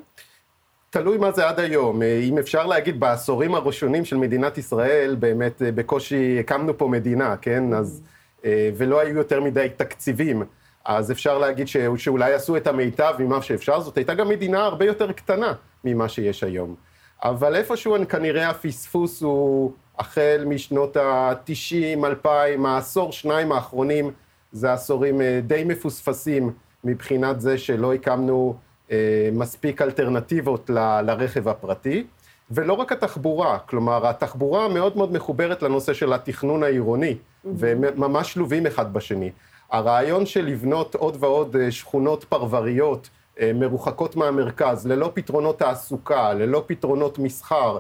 [0.90, 2.02] תלוי מה זה עד היום.
[2.02, 7.74] אם אפשר להגיד, בעשורים הראשונים של מדינת ישראל, באמת בקושי הקמנו פה מדינה, כן?
[7.74, 8.02] אז...
[8.06, 10.44] אה, ולא היו יותר מדי תקציבים,
[10.86, 11.78] אז אפשר להגיד ש...
[11.98, 16.44] שאולי עשו את המיטב ממה שאפשר, זאת הייתה גם מדינה הרבה יותר קטנה ממה שיש
[16.44, 16.76] היום.
[17.24, 24.12] אבל איפשהו כנראה הפספוס הוא החל משנות ה-90, 2000, העשור, שניים האחרונים,
[24.52, 26.52] זה עשורים אה, די מפוספסים
[26.84, 28.56] מבחינת זה שלא הקמנו
[28.92, 32.04] אה, מספיק אלטרנטיבות ל- לרכב הפרטי.
[32.52, 37.48] ולא רק התחבורה, כלומר, התחבורה מאוד מאוד מחוברת לנושא של התכנון העירוני, mm-hmm.
[37.58, 39.32] וממש שלובים אחד בשני.
[39.72, 46.64] הרעיון של לבנות עוד ועוד אה, שכונות פרבריות אה, מרוחקות מהמרכז, ללא פתרונות תעסוקה, ללא
[46.68, 47.78] פתרונות מסחר,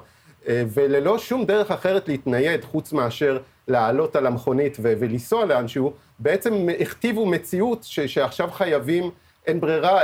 [0.47, 7.25] אה, וללא שום דרך אחרת להתנייד חוץ מאשר לעלות על המכונית ולנסוע לאנשהו, בעצם הכתיבו
[7.25, 9.12] מציאות ש- שעכשיו חייבים,
[9.47, 10.01] אין ברירה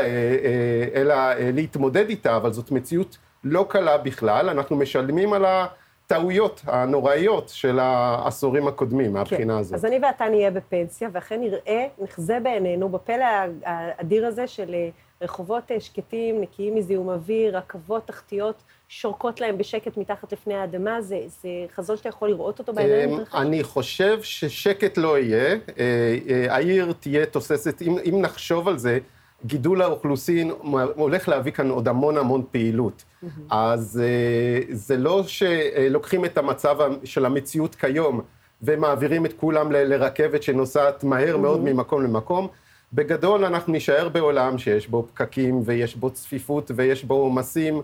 [0.96, 1.16] אלא
[1.54, 8.68] להתמודד איתה, אבל זאת מציאות לא קלה בכלל, אנחנו משלמים על הטעויות הנוראיות של העשורים
[8.68, 9.60] הקודמים מהבחינה כן.
[9.60, 9.74] הזאת.
[9.74, 13.26] אז אני ואתה נהיה בפנסיה, ואכן נראה, נחזה בעינינו בפלא
[13.66, 14.90] האדיר הזה של אה,
[15.22, 18.64] רחובות אה, שקטים, נקיים מזיהום אוויר, רכבות תחתיות.
[18.90, 23.10] שורקות להם בשקט מתחת לפני האדמה, זה, זה חזון שאתה יכול לראות אותו בעיניים?
[23.10, 25.56] אמ, אני חושב ששקט לא יהיה.
[25.80, 29.00] אה, העיר תהיה תוססת, אם, אם נחשוב על זה,
[29.46, 30.52] גידול האוכלוסין
[30.96, 33.04] הולך להביא כאן עוד המון המון פעילות.
[33.04, 33.28] Mm-hmm.
[33.50, 38.22] אז אה, זה לא שלוקחים את המצב של המציאות כיום
[38.62, 41.38] ומעבירים את כולם לרכבת שנוסעת מהר mm-hmm.
[41.38, 42.48] מאוד ממקום למקום.
[42.94, 47.82] בגדול אנחנו נישאר בעולם שיש בו פקקים ויש בו צפיפות ויש בו עומסים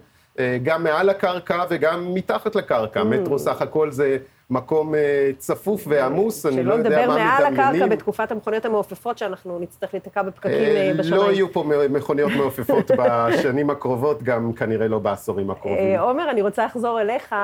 [0.64, 3.02] גם מעל הקרקע וגם מתחת לקרקע.
[3.02, 3.04] Mm.
[3.04, 4.18] מטרו סך הכל זה
[4.50, 7.28] מקום אה, צפוף ועמוס, אני לא יודע מה מדמיינים.
[7.28, 11.24] שלא נדבר מעל הקרקע בתקופת המכוניות המעופפות, שאנחנו נצטרך להיתקע בפקקים אה, בשמיים.
[11.24, 16.00] לא יהיו פה מכוניות מעופפות בשנים הקרובות, גם כנראה לא בעשורים הקרובים.
[16.00, 17.36] עומר, אני רוצה לחזור אליך.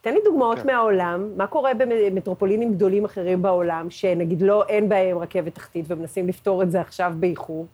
[0.00, 0.66] תן לי דוגמאות כן.
[0.66, 6.62] מהעולם, מה קורה במטרופולינים גדולים אחרים בעולם, שנגיד לא, אין בהם רכבת תחתית ומנסים לפתור
[6.62, 7.66] את זה עכשיו באיחור?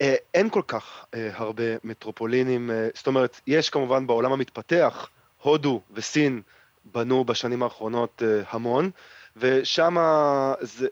[0.00, 5.08] אין כל כך הרבה מטרופולינים, זאת אומרת, יש כמובן בעולם המתפתח,
[5.42, 6.42] הודו וסין
[6.84, 8.90] בנו בשנים האחרונות אה, המון,
[9.36, 9.96] ושם,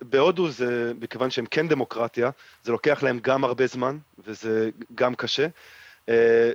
[0.03, 2.31] בהודו זה, מכיוון שהם כן דמוקרטיה,
[2.63, 5.47] זה לוקח להם גם הרבה זמן, וזה גם קשה.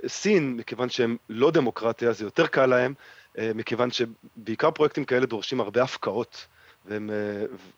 [0.06, 2.94] סין, מכיוון שהם לא דמוקרטיה, זה יותר קל להם,
[3.38, 6.46] מכיוון שבעיקר פרויקטים כאלה דורשים הרבה הפקעות.
[6.86, 7.10] והם,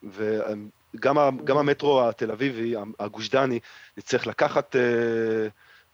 [0.02, 0.68] וגם
[1.00, 3.58] גם המטרו התל אביבי, הגוש דני,
[3.96, 4.76] נצטרך לקחת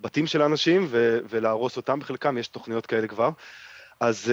[0.00, 0.86] בתים של אנשים
[1.28, 3.30] ולהרוס אותם בחלקם, יש תוכניות כאלה כבר.
[4.00, 4.32] אז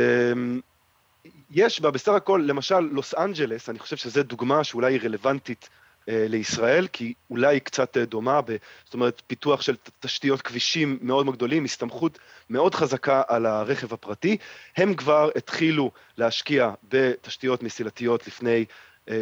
[1.51, 5.69] יש בה בסך הכל, למשל, לוס אנג'לס, אני חושב שזו דוגמה שאולי היא רלוונטית
[6.09, 10.97] אה, לישראל, כי אולי היא קצת אה, דומה, ב, זאת אומרת, פיתוח של תשתיות כבישים
[11.01, 14.37] מאוד מאוד גדולים, הסתמכות מאוד חזקה על הרכב הפרטי.
[14.77, 18.65] הם כבר התחילו להשקיע בתשתיות מסילתיות לפני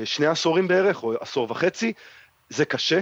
[0.05, 1.93] שני עשורים בערך, או עשור וחצי.
[2.49, 2.99] זה קשה,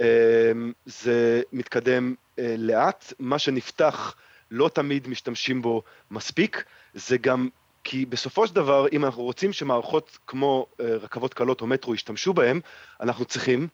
[0.00, 0.52] אה,
[0.86, 4.14] זה מתקדם אה, לאט, מה שנפתח
[4.50, 6.64] לא תמיד משתמשים בו מספיק,
[6.94, 7.48] זה גם
[7.84, 12.60] כי בסופו של דבר, אם אנחנו רוצים שמערכות כמו רכבות קלות או מטרו ישתמשו בהם,
[13.00, 13.68] אנחנו צריכים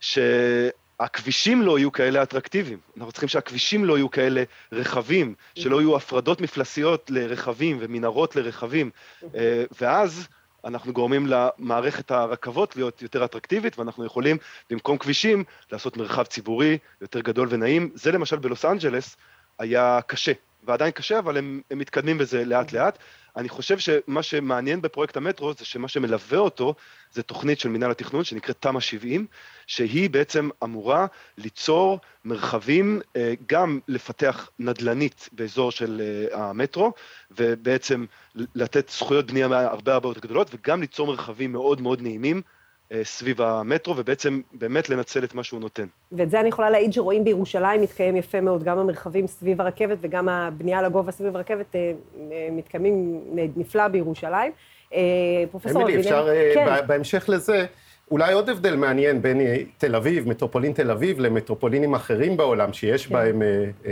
[0.00, 2.78] שהכבישים לא יהיו כאלה אטרקטיביים.
[2.96, 8.90] אנחנו צריכים שהכבישים לא יהיו כאלה רחבים, שלא יהיו הפרדות מפלסיות לרכבים ומנהרות לרכבים.
[9.22, 9.26] Uh,
[9.80, 10.28] ואז
[10.64, 14.36] אנחנו גורמים למערכת הרכבות להיות יותר אטרקטיבית, ואנחנו יכולים,
[14.70, 17.90] במקום כבישים, לעשות מרחב ציבורי יותר גדול ונעים.
[17.94, 19.16] זה למשל בלוס אנג'לס
[19.58, 20.32] היה קשה,
[20.64, 22.98] ועדיין קשה, אבל הם, הם מתקדמים בזה לאט-לאט.
[23.36, 26.74] אני חושב שמה שמעניין בפרויקט המטרו זה שמה שמלווה אותו
[27.12, 29.26] זה תוכנית של מינהל התכנון שנקראת תמ"א 70,
[29.66, 31.06] שהיא בעצם אמורה
[31.38, 36.92] ליצור מרחבים, אה, גם לפתח נדל"נית באזור של אה, המטרו,
[37.30, 42.42] ובעצם לתת זכויות בנייה הרבה הרבה יותר גדולות, וגם ליצור מרחבים מאוד מאוד נעימים.
[42.92, 45.86] אה, סביב המטרו, ובעצם באמת לנצל את מה שהוא נותן.
[46.12, 50.28] ואת זה אני יכולה להעיד שרואים בירושלים מתקיים יפה מאוד, גם המרחבים סביב הרכבת וגם
[50.28, 51.92] הבנייה לגובה סביב הרכבת אה,
[52.32, 53.20] אה, מתקיימים
[53.56, 54.52] נפלא בירושלים.
[55.50, 55.94] פרופסור אביני...
[55.94, 56.86] אמילי, אפשר כן.
[56.86, 57.66] בהמשך לזה,
[58.10, 59.40] אולי עוד הבדל מעניין בין
[59.78, 63.14] תל אביב, מטרופולין תל אביב, למטרופולינים אחרים בעולם שיש כן.
[63.14, 63.42] בהם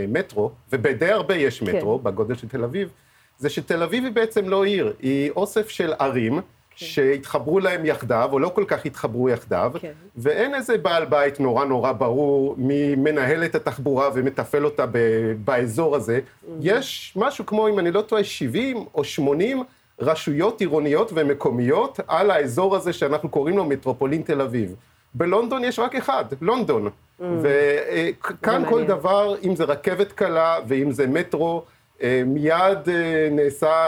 [0.07, 1.75] מטרו, ובדי הרבה יש כן.
[1.75, 2.03] מטרו, כן.
[2.03, 2.89] בגודל של תל אביב,
[3.37, 6.39] זה שתל אביב היא בעצם לא עיר, היא אוסף של ערים.
[6.79, 6.85] כן.
[6.85, 9.91] שהתחברו להם יחדיו, או לא כל כך התחברו יחדיו, כן.
[10.15, 15.95] ואין איזה בעל בית נורא נורא ברור מי מנהל את התחבורה ומתפעל אותה ב- באזור
[15.95, 16.19] הזה.
[16.19, 16.49] Mm-hmm.
[16.61, 19.63] יש משהו כמו, אם אני לא טועה, 70 או 80
[19.99, 24.75] רשויות עירוניות ומקומיות על האזור הזה שאנחנו קוראים לו מטרופולין תל אביב.
[25.13, 26.87] בלונדון יש רק אחד, לונדון.
[26.87, 27.23] Mm.
[27.41, 31.63] וכאן כל דבר, אם זה רכבת קלה ואם זה מטרו,
[32.03, 33.87] אה, מיד אה, נעשה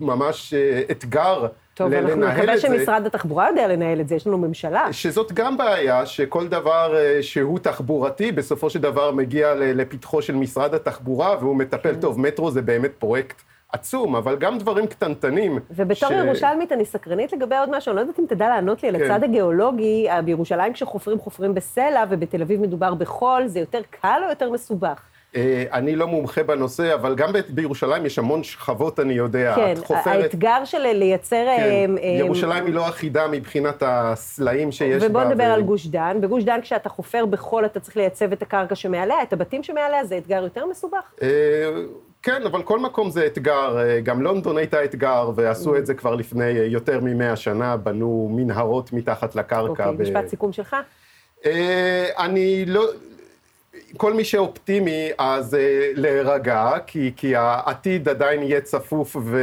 [0.00, 0.54] ממש
[0.90, 1.46] אתגר
[1.78, 4.92] טוב, אנחנו נקווה שמשרד התחבורה יודע לנהל את זה, יש לנו ממשלה.
[4.92, 10.74] שזאת גם בעיה, שכל דבר אה, שהוא תחבורתי, בסופו של דבר מגיע לפתחו של משרד
[10.74, 12.00] התחבורה, והוא מטפל כן.
[12.00, 12.20] טוב.
[12.20, 15.58] מטרו זה באמת פרויקט עצום, אבל גם דברים קטנטנים.
[15.70, 16.12] ובתור ש...
[16.12, 19.04] ירושלמית אני סקרנית לגבי עוד משהו, אני לא יודעת אם תדע לענות לי על כן.
[19.04, 24.50] הצד הגיאולוגי, בירושלים כשחופרים, חופרים בסלע, ובתל אביב מדובר בחול, זה יותר קל או יותר
[24.50, 25.00] מסובך?
[25.36, 29.54] אה, אני לא מומחה בנושא, אבל גם בירושלים יש המון שכבות, אני יודע.
[29.56, 30.06] כן, חופרת...
[30.06, 31.44] האתגר של לייצר...
[31.56, 35.20] כן, אה, ירושלים היא לא אחידה מבחינת הסלעים שיש ובוא בה.
[35.20, 35.54] ובוא נדבר ו...
[35.54, 36.20] על גוש דן.
[36.20, 40.18] בגוש דן, כשאתה חופר בחול, אתה צריך לייצב את הקרקע שמעליה, את הבתים שמעליה, זה
[40.18, 41.12] אתגר יותר מסובך?
[41.22, 41.28] אה,
[42.22, 43.76] כן, אבל כל מקום זה אתגר.
[44.02, 49.34] גם לונדון הייתה אתגר, ועשו את זה כבר לפני יותר ממאה שנה, בנו מנהרות מתחת
[49.34, 49.86] לקרקע.
[49.86, 50.02] אוקיי, ב...
[50.02, 50.76] משפט סיכום שלך.
[52.18, 52.84] אני לא...
[53.96, 55.58] כל מי שאופטימי, אז uh,
[55.94, 59.40] להירגע, כי, כי העתיד עדיין יהיה צפוף ו,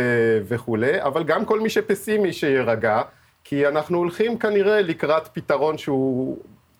[0.47, 3.01] וכולי, אבל גם כל מי שפסימי שיירגע,
[3.43, 6.37] כי אנחנו הולכים כנראה לקראת פתרון שהוא...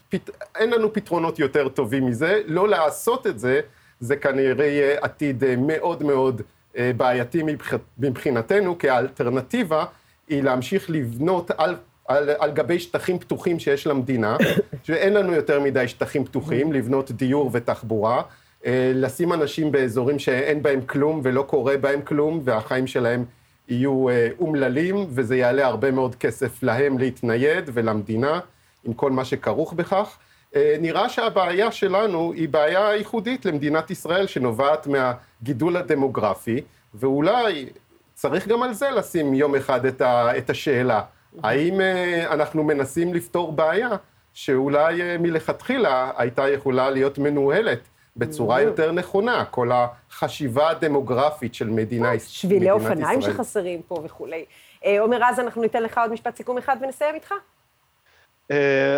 [0.09, 0.29] פת...
[0.55, 2.41] אין לנו פתרונות יותר טובים מזה.
[2.45, 3.61] לא לעשות את זה,
[3.99, 6.41] זה כנראה יהיה עתיד uh, מאוד מאוד
[6.73, 7.73] uh, בעייתי מבח...
[7.99, 9.85] מבחינתנו, כי האלטרנטיבה
[10.27, 11.75] היא להמשיך לבנות על
[12.07, 14.37] על, על גבי שטחים פתוחים שיש למדינה,
[14.83, 18.21] שאין לנו יותר מדי שטחים פתוחים, לבנות דיור ותחבורה,
[18.65, 23.25] אה, לשים אנשים באזורים שאין בהם כלום ולא קורה בהם כלום, והחיים שלהם
[23.67, 28.39] יהיו אה, אומללים, וזה יעלה הרבה מאוד כסף להם להתנייד ולמדינה,
[28.83, 30.17] עם כל מה שכרוך בכך.
[30.55, 36.61] אה, נראה שהבעיה שלנו היא בעיה ייחודית למדינת ישראל, שנובעת מהגידול הדמוגרפי,
[36.93, 37.69] ואולי
[38.13, 41.01] צריך גם על זה לשים יום אחד את השאלה.
[41.43, 43.89] האם אה, אנחנו מנסים לפתור בעיה
[44.33, 47.79] שאולי אה, מלכתחילה הייתה יכולה להיות מנוהלת
[48.17, 52.29] בצורה יותר נכונה, כל החשיבה הדמוגרפית של מדינה, מדינת ישראל.
[52.29, 54.45] שבילי אופניים שחסרים פה וכולי.
[54.85, 57.33] אה, עומר רז, אנחנו ניתן לך עוד משפט סיכום אחד ונסיים איתך.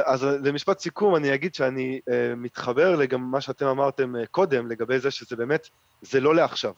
[0.05, 1.99] אז למשפט סיכום אני אגיד שאני
[2.37, 5.67] מתחבר לגם מה שאתם אמרתם קודם, לגבי זה שזה באמת,
[6.01, 6.71] זה לא לעכשיו.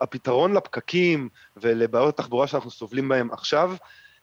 [0.00, 3.74] הפתרון לפקקים ולבעיות התחבורה שאנחנו סובלים בהם עכשיו,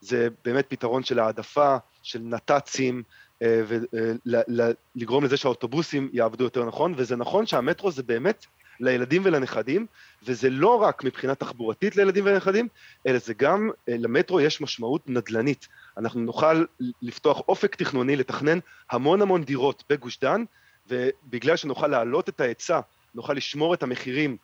[0.01, 3.03] זה באמת פתרון של העדפה, של נת"צים,
[3.41, 8.45] ולגרום לזה שהאוטובוסים יעבדו יותר נכון, וזה נכון שהמטרו זה באמת
[8.79, 9.85] לילדים ולנכדים,
[10.23, 12.67] וזה לא רק מבחינה תחבורתית לילדים ולנכדים,
[13.07, 15.67] אלא זה גם, אה, למטרו יש משמעות נדל"נית.
[15.97, 16.65] אנחנו נוכל
[17.01, 18.59] לפתוח אופק תכנוני, לתכנן
[18.91, 20.43] המון המון דירות בגוש דן,
[20.87, 22.79] ובגלל שנוכל להעלות את ההיצע,
[23.15, 24.37] נוכל לשמור את המחירים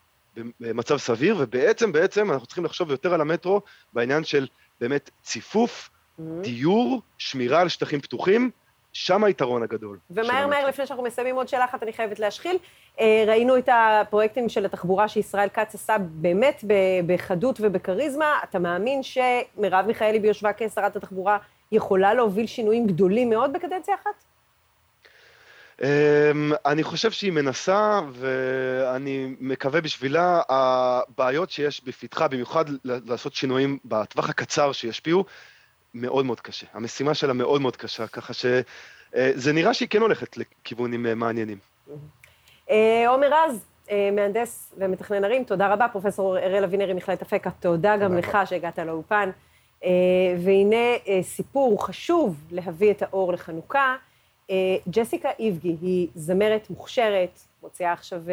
[0.60, 3.62] במצב סביר, ובעצם, בעצם אנחנו צריכים לחשוב יותר על המטרו
[3.94, 4.48] בעניין של
[4.84, 6.24] באמת ציפוף, mm-hmm.
[6.42, 8.52] דיור, שמירה על שטחים פתוחים,
[8.94, 9.98] שם היתרון הגדול.
[10.12, 12.58] ומהר מהר, לפני שאנחנו מסיימים עוד שאלה אחת, אני חייבת להשחיל.
[13.00, 16.64] אה, ראינו את הפרויקטים של התחבורה שישראל כץ עשה באמת
[17.06, 18.40] בחדות ובכריזמה.
[18.44, 21.38] אתה מאמין שמרב מיכאלי ביושבה כשרת התחבורה
[21.72, 24.24] יכולה להוביל שינויים גדולים מאוד בקדנציה אחת?
[25.84, 34.30] אמ, אני חושב שהיא מנסה, ואני מקווה בשבילה, הבעיות שיש בפתחה, במיוחד לעשות שינויים בטווח
[34.30, 35.26] הקצר שישפיעו,
[35.94, 36.68] מאוד מאוד קשה.
[36.74, 38.64] המשימה שלה מאוד מאוד קשה, ככה שזה
[39.16, 41.58] אה, נראה שהיא כן הולכת לכיוונים אה, מעניינים.
[42.70, 43.66] אה, עומר רז,
[44.12, 45.88] מהנדס ומתכנן ערים, תודה רבה.
[45.88, 49.30] פרופסור אראל אבינרי, מכללת אפקה, תודה גם לך שהגעת לאולפן.
[50.40, 50.86] והנה
[51.22, 53.96] סיפור חשוב להביא את האור לחנוכה.
[54.90, 58.24] ג'סיקה איבגי היא זמרת מוכשרת, מוציאה עכשיו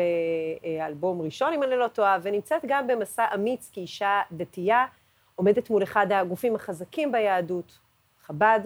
[0.87, 4.87] אלבום ראשון, אם אני לא טועה, ונמצאת גם במסע אמיץ כאישה דתייה.
[5.35, 7.79] עומדת מול אחד הגופים החזקים ביהדות,
[8.23, 8.61] חב"ד,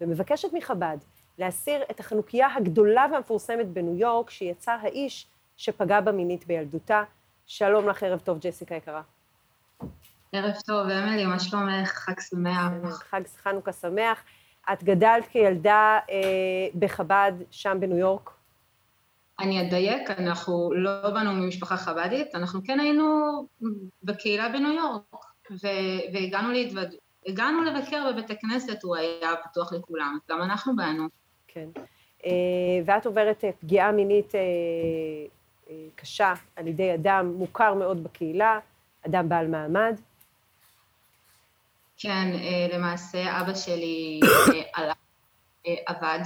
[0.00, 0.98] ומבקשת מחב"ד
[1.38, 7.02] להסיר את החנוכיה הגדולה והמפורסמת בניו יורק, שיצר האיש שפגע בה מינית בילדותה.
[7.46, 9.02] שלום לך, ערב טוב, ג'סיקה יקרה.
[10.32, 11.88] ערב טוב, אמילי, מה שלומך?
[11.88, 13.02] חג שמח.
[13.10, 14.22] חג חנוכה שמח.
[14.72, 16.16] את גדלת כילדה אה,
[16.78, 18.30] בחב"ד, שם בניו יורק?
[19.40, 23.30] אני אדייק, אנחנו לא באנו ממשפחה חב"דית, אנחנו כן היינו
[24.02, 25.02] בקהילה בניו יורק.
[26.12, 26.94] והגענו להתווד...
[27.26, 31.08] הגענו לבקר בבית הכנסת, הוא היה פתוח לכולם, גם אנחנו באנו.
[31.48, 31.68] כן.
[32.26, 32.30] אה,
[32.84, 34.40] ואת עוברת אה, פגיעה מינית אה,
[35.94, 38.58] קשה על ידי אדם מוכר מאוד בקהילה,
[39.06, 39.96] אדם בעל מעמד.
[42.02, 42.28] כן,
[42.72, 44.20] למעשה אבא שלי
[45.86, 46.20] עבד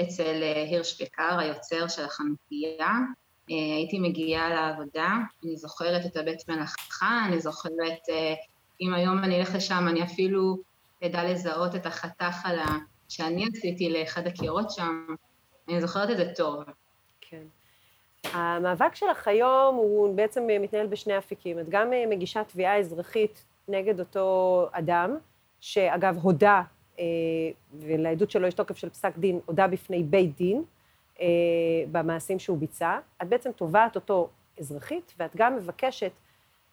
[0.00, 2.96] אצל הירש פקר, היוצר של החנוכיה.
[3.48, 5.08] הייתי מגיעה לעבודה,
[5.44, 8.08] אני זוכרת את הבית מלאכה, אני זוכרת
[8.80, 10.56] אם היום אני אלך לשם, אני אפילו
[11.04, 12.64] אדע לזהות את החתך על ה...
[13.08, 15.06] שאני עשיתי לאחד הקירות שם,
[15.68, 16.64] אני זוכרת את זה טוב.
[17.20, 17.42] כן.
[18.24, 21.58] המאבק שלך היום הוא בעצם מתנהל בשני אפיקים.
[21.58, 25.16] את גם מגישה תביעה אזרחית נגד אותו אדם,
[25.60, 26.62] שאגב הודה,
[26.98, 27.04] אה,
[27.72, 30.64] ולעדות שלו יש תוקף של פסק דין, הודה בפני בית דין
[31.20, 31.26] אה,
[31.92, 32.98] במעשים שהוא ביצע.
[33.22, 36.12] את בעצם תובעת אותו אזרחית, ואת גם מבקשת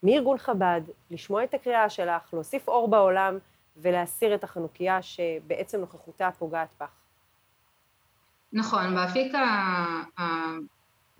[0.03, 3.37] מארגון חב"ד, לשמוע את הקריאה שלך, להוסיף אור בעולם
[3.77, 6.89] ולהסיר את החנוכיה שבעצם נוכחותה פוגעת בך.
[8.53, 9.33] נכון, באפיק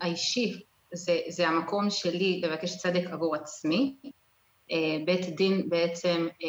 [0.00, 3.96] האישי זה, זה המקום שלי לבקש צדק עבור עצמי.
[4.70, 6.48] אה, בית דין בעצם אה,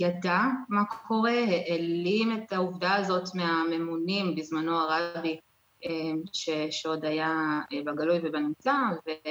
[0.00, 5.40] ידע מה קורה, העלים את העובדה הזאת מהממונים, בזמנו הרבי,
[5.84, 5.90] אה,
[6.70, 8.74] שעוד היה בגלוי ובנמצא,
[9.06, 9.28] ו-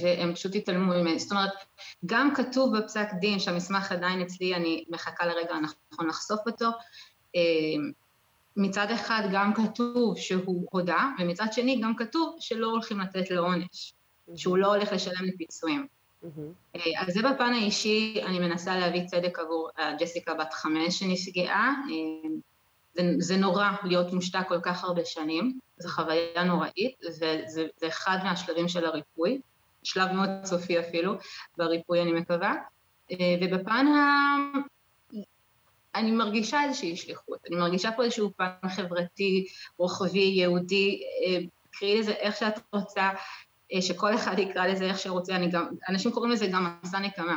[0.00, 1.18] והם פשוט התעלמו ממני.
[1.18, 1.52] זאת אומרת,
[2.06, 6.70] גם כתוב בפסק דין שהמסמך עדיין אצלי, אני מחכה לרגע הנכון לחשוף אותו.
[8.56, 13.94] מצד אחד גם כתוב שהוא הודה, ומצד שני גם כתוב שלא הולכים לתת לו עונש.
[14.36, 15.86] שהוא לא הולך לשלם לפיצויים.
[16.24, 16.78] Mm-hmm.
[16.98, 21.74] אז זה בפן האישי, אני מנסה להביא צדק עבור ג'סיקה בת חמש שנפגעה.
[22.94, 28.18] זה, זה נורא להיות מושתק כל כך הרבה שנים, זו חוויה נוראית, וזה זה אחד
[28.24, 29.40] מהשלבים של הריפוי,
[29.82, 31.14] שלב מאוד סופי אפילו,
[31.56, 32.54] בריפוי אני מקווה.
[33.12, 34.36] אה, ובפן ה...
[35.94, 39.46] אני מרגישה איזושהי שליחות, אני מרגישה פה איזשהו פן חברתי,
[39.78, 41.38] רוחבי, יהודי, אה,
[41.70, 43.14] קראי לזה איך שאת רוצה, אה,
[43.80, 47.36] שכל אחד יקרא לזה איך שרוצה, אני גם, אנשים קוראים לזה גם מסע נקמה.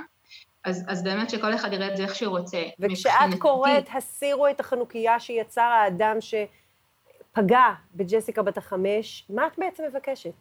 [0.63, 2.63] אז, אז באמת שכל אחד יראה את זה איך שהוא רוצה.
[2.79, 3.37] וכשאת מבחינתי...
[3.37, 10.33] קוראת, הסירו את החנוכיה שיצר האדם שפגע בג'סיקה בת החמש, מה את בעצם מבקשת?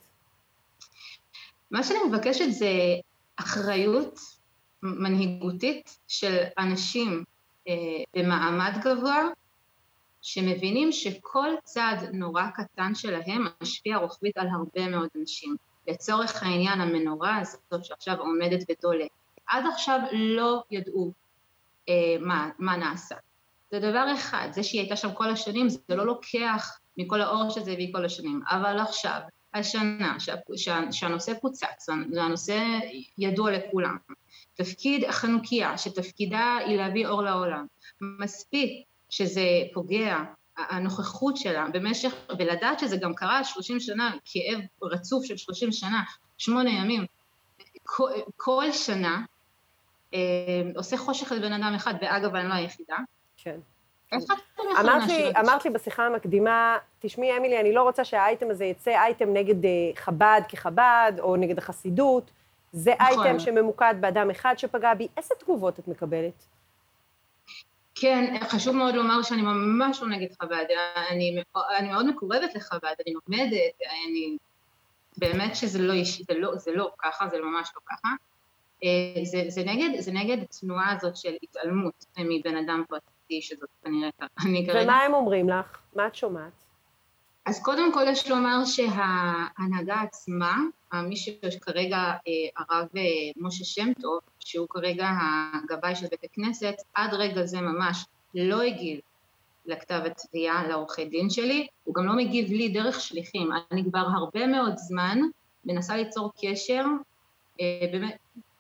[1.71, 2.71] מה שאני מבקשת זה
[3.37, 4.19] אחריות
[4.83, 7.25] מנהיגותית של אנשים
[7.69, 7.75] אה,
[8.17, 9.29] במעמד גבוה,
[10.23, 15.57] שמבינים שכל צעד נורא קטן שלהם משפיע רוחבית על הרבה מאוד אנשים.
[15.89, 19.11] לצורך העניין המנורה הזאת שעכשיו עומדת ודולקת.
[19.47, 21.13] עד עכשיו לא ידעו
[21.89, 23.15] אה, מה, מה נעשה.
[23.71, 27.73] זה דבר אחד, זה שהיא הייתה שם כל השנים, זה לא לוקח מכל האור שזה
[27.73, 29.21] הביא כל השנים, אבל עכשיו,
[29.55, 32.63] השנה, שה, שה, שהנושא פוצץ, והנושא
[33.19, 33.97] ידוע לכולם,
[34.55, 37.67] תפקיד החנוכיה, שתפקידה היא להביא אור לעולם,
[38.01, 40.17] מספיק שזה פוגע
[40.59, 46.03] הנוכחות שלה במשך, ולדעת שזה גם קרה 30 שנה, כאב רצוף של 30 שנה,
[46.39, 47.07] שמונה ימים,
[47.83, 49.23] כל, כל שנה,
[50.15, 50.21] אה,
[50.77, 52.97] עושה חושך לבן אדם אחד, ואגב, אני לא היחידה.
[53.37, 53.57] כן.
[54.85, 55.41] להשאיר את זה?
[55.41, 59.71] אמרת לי בשיחה המקדימה, תשמעי, אמילי, אני לא רוצה שהאייטם הזה יצא אייטם נגד אה,
[59.97, 62.31] חב"ד כחב"ד, או נגד החסידות.
[62.73, 63.27] זה נכון.
[63.27, 65.09] אייטם שממוקד באדם אחד שפגע בי.
[65.17, 66.47] איזה תגובות את מקבלת?
[68.01, 70.65] כן, חשוב מאוד לומר שאני ממש לא נגד חב"ד,
[71.11, 71.43] אני,
[71.79, 73.73] אני מאוד מקורבת לחב"ד, אני לומדת,
[74.07, 74.37] אני...
[75.19, 78.09] באמת שזה לא אישי, זה לא, זה לא ככה, זה ממש לא ככה.
[78.85, 84.11] אה, זה, זה, נגד, זה נגד התנועה הזאת של התעלמות מבן אדם פרטי, שזאת כנראה,
[84.47, 84.83] אני כרגע...
[84.83, 85.79] ומה הם אומרים לך?
[85.97, 86.53] מה את שומעת?
[87.47, 90.57] אז קודם כל יש לומר שההנהגה עצמה,
[90.95, 92.17] מי שכרגע אה,
[92.57, 93.03] הרב אה,
[93.37, 95.09] משה שם טוב, שהוא כרגע
[95.55, 99.01] הגבאי של בית הכנסת, עד רגע זה ממש לא הגיב
[99.67, 103.51] לכתב התביעה לעורכי דין שלי, הוא גם לא מגיב לי דרך שליחים.
[103.73, 105.19] אני כבר הרבה מאוד זמן
[105.65, 106.85] מנסה ליצור קשר,
[107.61, 108.17] אה, באמת,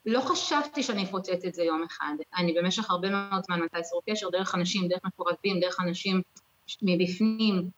[0.06, 2.14] לא חשבתי שאני אפוצץ את זה יום אחד.
[2.36, 6.22] אני במשך הרבה מאוד זמן מנסה ליצור קשר דרך אנשים, דרך מקורבים, דרך אנשים
[6.82, 7.70] מבפנים.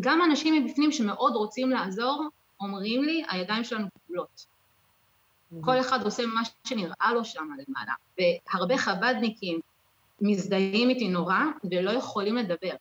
[0.00, 2.28] גם אנשים מבפנים שמאוד רוצים לעזור,
[2.60, 4.46] אומרים לי, הידיים שלנו כבולות.
[5.60, 7.92] כל אחד עושה מה שנראה לו שם למעלה.
[8.18, 9.60] והרבה חב"דניקים
[10.20, 11.40] מזדהים איתי נורא
[11.70, 12.74] ולא יכולים לדבר.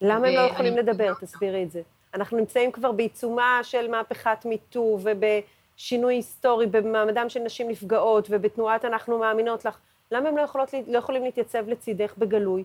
[0.00, 1.14] למה הם לא יכולים לדבר?
[1.20, 1.82] תסבירי את זה.
[2.14, 9.18] אנחנו נמצאים כבר בעיצומה של מהפכת מיטו ובשינוי היסטורי במעמדם של נשים נפגעות ובתנועת אנחנו
[9.18, 9.78] מאמינות לך.
[10.10, 12.64] למה הם לא, יכולות, לא יכולים להתייצב לצידך בגלוי?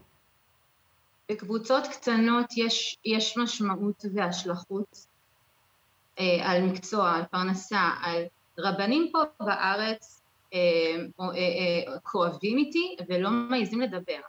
[1.31, 5.05] בקבוצות קטנות יש, יש משמעות והשלכות
[6.19, 8.23] אה, על מקצוע, על פרנסה, על
[8.63, 10.21] רבנים פה בארץ
[10.53, 10.59] אה,
[11.19, 14.19] אה, אה, כואבים איתי ולא מעיזים לדבר.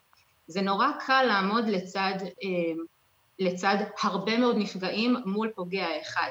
[0.46, 2.14] זה נורא קל לעמוד לצד,
[3.38, 6.30] לצד הרבה מאוד נפגעים מול פוגע אחד.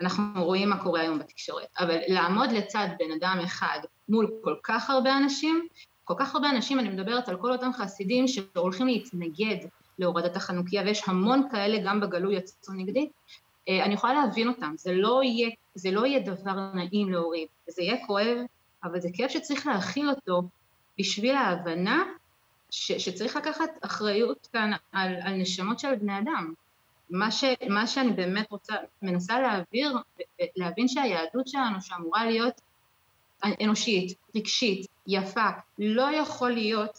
[0.00, 4.90] אנחנו רואים מה קורה היום בתקשורת, אבל לעמוד לצד בן אדם אחד מול כל כך
[4.90, 5.68] הרבה אנשים,
[6.04, 9.56] כל כך הרבה אנשים, אני מדברת על כל אותם חסידים שהולכים להתנגד
[9.98, 13.08] להורדת החנוכיה, ויש המון כאלה גם בגלוי יצאו נגדי,
[13.68, 18.06] אני יכולה להבין אותם, זה לא יהיה, זה לא יהיה דבר נעים להוריד, זה יהיה
[18.06, 18.38] כואב,
[18.84, 20.42] אבל זה כאב שצריך להכיל אותו
[20.98, 22.04] בשביל ההבנה
[22.70, 26.52] ש, שצריך לקחת אחריות כאן על, על נשמות של בני אדם.
[27.10, 29.96] מה, ש, מה שאני באמת רוצה, מנסה להעביר,
[30.56, 32.60] להבין שהיהדות שלנו שאמורה להיות
[33.60, 35.48] אנושית, רגשית, יפה,
[35.78, 36.98] לא יכול להיות,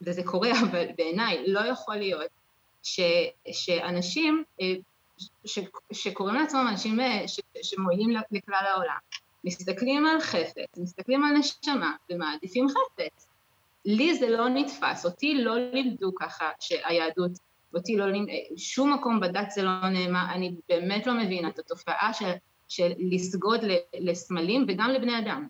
[0.00, 2.30] וזה קורה אבל בעיניי, לא יכול להיות
[2.82, 3.00] ש,
[3.52, 4.74] שאנשים אה,
[5.44, 5.58] ש,
[5.92, 7.24] שקוראים לעצמם אנשים אה,
[7.62, 8.96] שמועילים לכלל העולם,
[9.44, 13.28] מסתכלים על חפץ, מסתכלים על נשמה ומעדיפים חפץ.
[13.84, 17.30] לי זה לא נתפס, אותי לא לימדו ככה שהיהדות,
[17.74, 22.12] אותי לא לימדו, שום מקום בדת זה לא נאמר, אני באמת לא מבינה את התופעה
[22.12, 22.32] של,
[22.68, 23.60] של לסגוד
[23.94, 25.48] לסמלים וגם לבני אדם.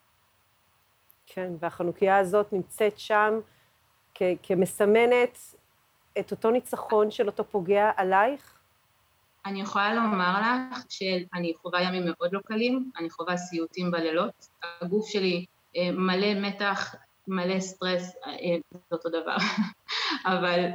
[1.27, 3.41] כן, והחנוכיה הזאת נמצאת שם
[4.15, 5.39] כ- כמסמנת
[6.19, 8.60] את אותו ניצחון של אותו פוגע עלייך?
[9.47, 14.49] אני יכולה לומר לך שאני חווה ימים מאוד לא קלים, אני חווה סיוטים בלילות,
[14.83, 15.45] הגוף שלי
[15.77, 16.95] אה, מלא מתח,
[17.29, 19.37] מלא סטרס, אה, זה אותו דבר,
[20.33, 20.67] אבל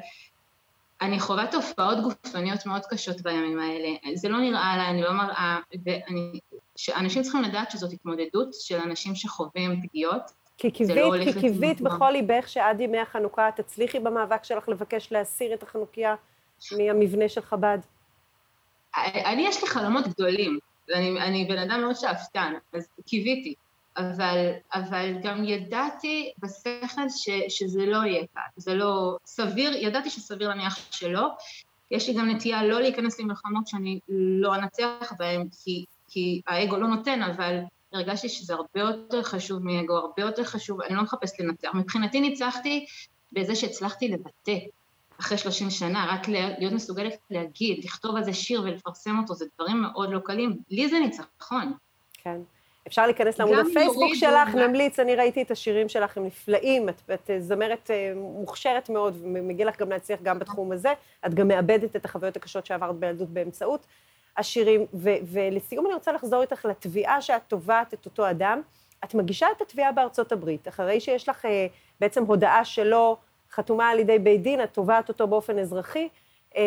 [1.01, 5.59] אני חווה תופעות גופניות מאוד קשות בימים האלה, זה לא נראה עליי, אני לא מראה,
[5.85, 6.39] ואני,
[6.75, 11.81] שאנשים צריכים לדעת שזאת התמודדות של אנשים שחווים פגיעות, כי לא קיווית, הולך כי קיווית
[11.81, 16.15] בכל ליבך שעד ימי החנוכה תצליחי במאבק שלך לבקש להסיר את החנוכיה
[16.77, 17.77] מהמבנה של חב"ד.
[18.97, 23.53] אני יש לי חלומות גדולים, ואני אני בן אדם מאוד שאפתן, אז קיוויתי,
[23.97, 30.49] אבל, אבל גם ידעתי בשכל ש, שזה לא יהיה קל, זה לא סביר, ידעתי שסביר
[30.49, 31.27] להניח שלא,
[31.91, 36.87] יש לי גם נטייה לא להיכנס למלחמות שאני לא אנצח בהן, כי, כי האגו לא
[36.87, 37.59] נותן, אבל
[37.93, 41.69] הרגשתי שזה הרבה יותר חשוב מאגו, הרבה יותר חשוב, אני לא מחפשת לנצח.
[41.73, 42.85] מבחינתי ניצחתי
[43.31, 44.57] בזה שהצלחתי לבטא
[45.19, 49.81] אחרי 30 שנה, רק להיות מסוגלת להגיד, לכתוב על זה שיר ולפרסם אותו, זה דברים
[49.81, 50.57] מאוד לא קלים.
[50.69, 51.73] לי זה ניצחון.
[52.13, 52.37] כן.
[52.87, 57.01] אפשר להיכנס לעמוד הפייסבוק שלך, גם- נמליץ, אני ראיתי את השירים שלך, הם נפלאים, את,
[57.13, 60.93] את זמרת אה, מוכשרת מאוד, ומגיע לך גם להצליח גם בתחום הזה.
[61.25, 63.85] את גם מאבדת את החוויות הקשות שעברת בילדות באמצעות
[64.37, 64.85] השירים.
[64.93, 68.61] ו, ולסיום אני רוצה לחזור איתך לתביעה שאת תובעת את אותו אדם.
[69.03, 71.67] את מגישה את התביעה בארצות הברית, אחרי שיש לך אה,
[71.99, 73.17] בעצם הודעה שלו
[73.55, 76.07] חתומה על ידי בית דין, את תובעת אותו באופן אזרחי,
[76.57, 76.61] אה,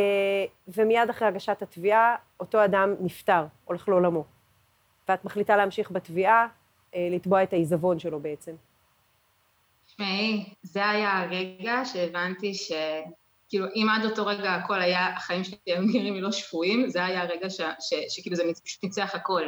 [0.69, 4.25] ומיד אחרי הגשת התביעה, אותו אדם נפטר, הולך לעולמו.
[5.09, 6.47] ואת מחליטה להמשיך בתביעה,
[6.95, 8.53] אה, לתבוע את העיזבון שלו בעצם.
[9.87, 12.73] תשמעי, זה היה הרגע שהבנתי ש...
[13.49, 17.05] כאילו, אם עד אותו רגע הכל היה, החיים שלי היו נראים לי לא שפויים, זה
[17.05, 19.43] היה הרגע ש, ש, שכאילו זה פשוט ניצח הכל.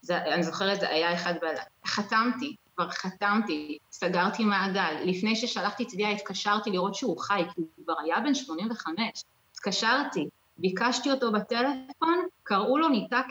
[0.00, 1.62] זה, אני זוכרת, זה היה אחד בלילה.
[1.86, 4.94] חתמתי, כבר חתמתי, סגרתי מעגל.
[5.04, 9.24] לפני ששלחתי תביעה התקשרתי לראות שהוא חי, כי הוא כבר היה בן 85.
[9.52, 10.28] התקשרתי,
[10.58, 13.24] ביקשתי אותו בטלפון, קראו לו, ניתק,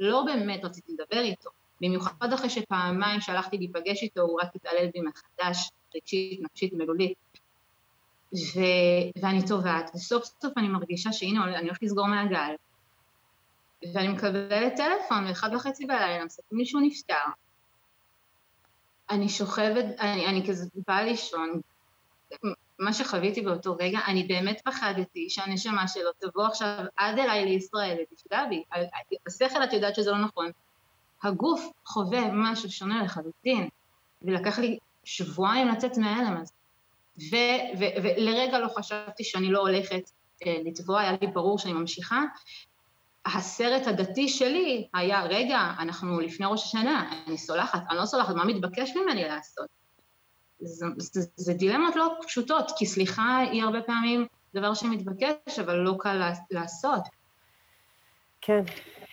[0.00, 1.50] לא באמת רציתי לדבר איתו.
[1.80, 7.18] במיוחד אחרי שפעמיים שהלכתי להיפגש איתו, הוא רק התעלל בי מחדש, רגשית, נפשית, מילולית.
[8.34, 8.60] ו...
[9.22, 12.54] ואני טובעת, וסוף סוף אני מרגישה שהנה, אני הולכת לסגור מעגל.
[13.94, 17.43] ואני מקבלת טלפון, ואחד וחצי בלילה, מספרים לי שהוא נפטר.
[19.10, 21.60] אני שוכבת, אני, אני כזה באה לישון,
[22.78, 28.44] מה שחוויתי באותו רגע, אני באמת פחדתי שהנשמה שלו תבוא עכשיו עד אליי לישראל ותפגע
[28.48, 28.62] בי.
[29.26, 30.50] השכל את יודעת שזה לא נכון.
[31.22, 33.68] הגוף חווה משהו שונה לחלוטין,
[34.22, 36.52] ולקח לי שבועיים לצאת מההלם הזה.
[38.02, 40.10] ולרגע לא חשבתי שאני לא הולכת
[40.46, 42.22] אה, לתבוע, היה לי ברור שאני ממשיכה.
[43.26, 48.44] הסרט הדתי שלי היה, רגע, אנחנו לפני ראש השנה, אני סולחת, אני לא סולחת, מה
[48.44, 49.66] מתבקש ממני לעשות?
[50.60, 55.94] זה, זה, זה דילמות לא פשוטות, כי סליחה היא הרבה פעמים דבר שמתבקש, אבל לא
[55.98, 56.20] קל
[56.50, 57.02] לעשות.
[58.40, 58.62] כן.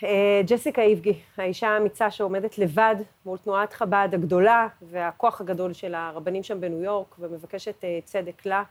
[0.04, 2.96] אה, ג'סיקה איבגי, האישה האמיצה שעומדת לבד
[3.26, 8.64] מול תנועת חב"ד הגדולה והכוח הגדול של הרבנים שם בניו יורק, ומבקשת אה, צדק לה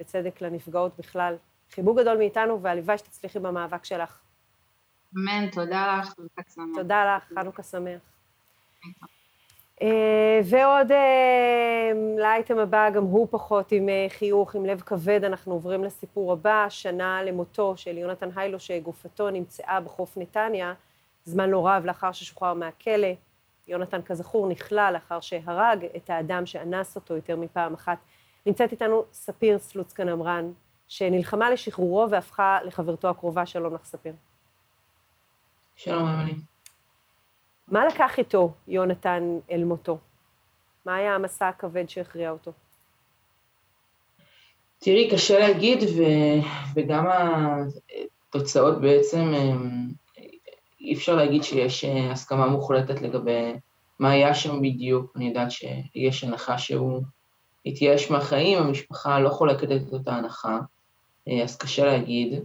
[0.00, 1.36] וצדק לנפגעות בכלל.
[1.70, 4.18] חיבוק גדול מאיתנו, והלוואי שתצליחי במאבק שלך.
[5.16, 6.66] אמן, תודה לך, וחג שמח.
[6.74, 8.00] תודה לך, חנוכה שמח.
[9.82, 15.52] אה, ועוד אה, לאייטם הבא, גם הוא פחות עם אה, חיוך, עם לב כבד, אנחנו
[15.52, 20.74] עוברים לסיפור הבא, שנה למותו של יונתן היילו, שגופתו נמצאה בחוף נתניה,
[21.24, 23.08] זמן לא רב לאחר ששוחרר מהכלא.
[23.68, 27.98] יונתן, כזכור, נכלא לאחר שהרג את האדם שאנס אותו יותר מפעם אחת.
[28.46, 30.52] נמצאת איתנו ספיר סלוצקן עמרן,
[30.88, 33.46] שנלחמה לשחרורו והפכה לחברתו הקרובה.
[33.46, 34.12] שלום לך, ספיר.
[35.80, 36.34] שלום, אמילי.
[37.68, 39.98] מה לקח איתו יונתן אל מותו?
[40.84, 42.52] מה היה המסע הכבד שהכריע אותו?
[44.78, 46.02] תראי, קשה להגיד, ו...
[46.74, 47.06] וגם
[48.28, 49.32] התוצאות בעצם,
[50.80, 53.52] אי אפשר להגיד שיש הסכמה מוחלטת לגבי
[53.98, 55.12] מה היה שם בדיוק.
[55.16, 57.02] אני יודעת שיש הנחה שהוא
[57.66, 60.58] התייאש מהחיים, המשפחה לא חולקת את אותה הנחה,
[61.44, 62.44] אז קשה להגיד.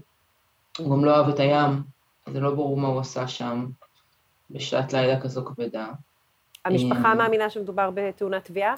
[0.77, 1.92] הוא גם לא אוהב את הים,
[2.29, 3.65] זה לא ברור מה הוא עשה שם.
[4.53, 5.87] בשעת לילה כזו כבדה.
[6.65, 8.75] המשפחה אה, מאמינה שמדובר בתאונת תביעה?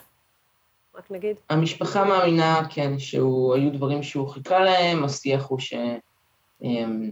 [0.96, 1.36] רק נגיד.
[1.50, 6.00] המשפחה מאמינה, כן, שהיו דברים שהוא חיכה להם, השיח הוא שהוא
[6.62, 7.12] אמ,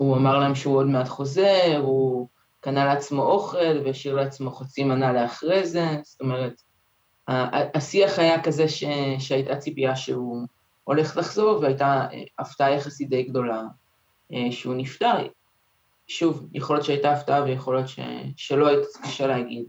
[0.00, 2.28] אמר להם שהוא עוד מעט חוזר, הוא
[2.60, 6.62] קנה לעצמו אוכל והשאיר לעצמו חצי מנה לאחרי זה, זאת אומרת,
[7.74, 8.84] השיח היה כזה ש,
[9.18, 10.46] שהייתה ציפייה שהוא
[10.84, 13.62] הולך לחזור, והייתה אה, הפתעה יחסית די גדולה
[14.50, 15.16] שהוא נפטר.
[16.06, 18.00] שוב, יכול להיות שהייתה הפתעה ויכול להיות ש...
[18.36, 19.64] שלא היית קשה להגיד.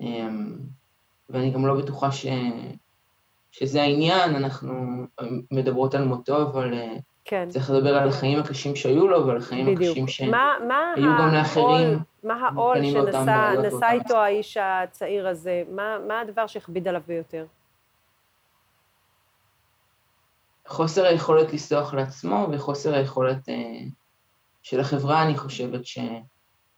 [0.00, 0.56] אמ,
[1.30, 2.26] ואני גם לא בטוחה ש...
[3.52, 4.74] שזה העניין, אנחנו
[5.50, 7.48] מדברות על מותו, אבל אה, כן.
[7.48, 9.80] צריך לדבר על החיים הקשים שהיו לו ועל החיים בדיוק.
[9.80, 10.32] הקשים שהיו
[10.96, 11.98] גם לאחרים.
[12.24, 15.62] מה העול שנשא איתו האיש הצעיר הזה?
[15.70, 17.44] מה, מה הדבר שהכביד עליו ביותר?
[20.70, 23.80] חוסר היכולת לסלוח לעצמו וחוסר היכולת אה,
[24.62, 25.98] של החברה, אני חושבת ש,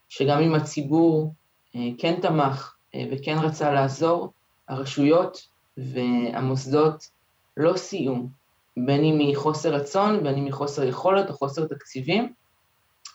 [0.09, 1.35] שגם אם הציבור
[1.77, 4.33] אה, כן תמך אה, וכן רצה לעזור,
[4.69, 7.11] הרשויות והמוסדות
[7.57, 8.29] לא סייעו,
[8.77, 12.33] בין אם מחוסר רצון, בין אם מחוסר יכולת או חוסר תקציבים,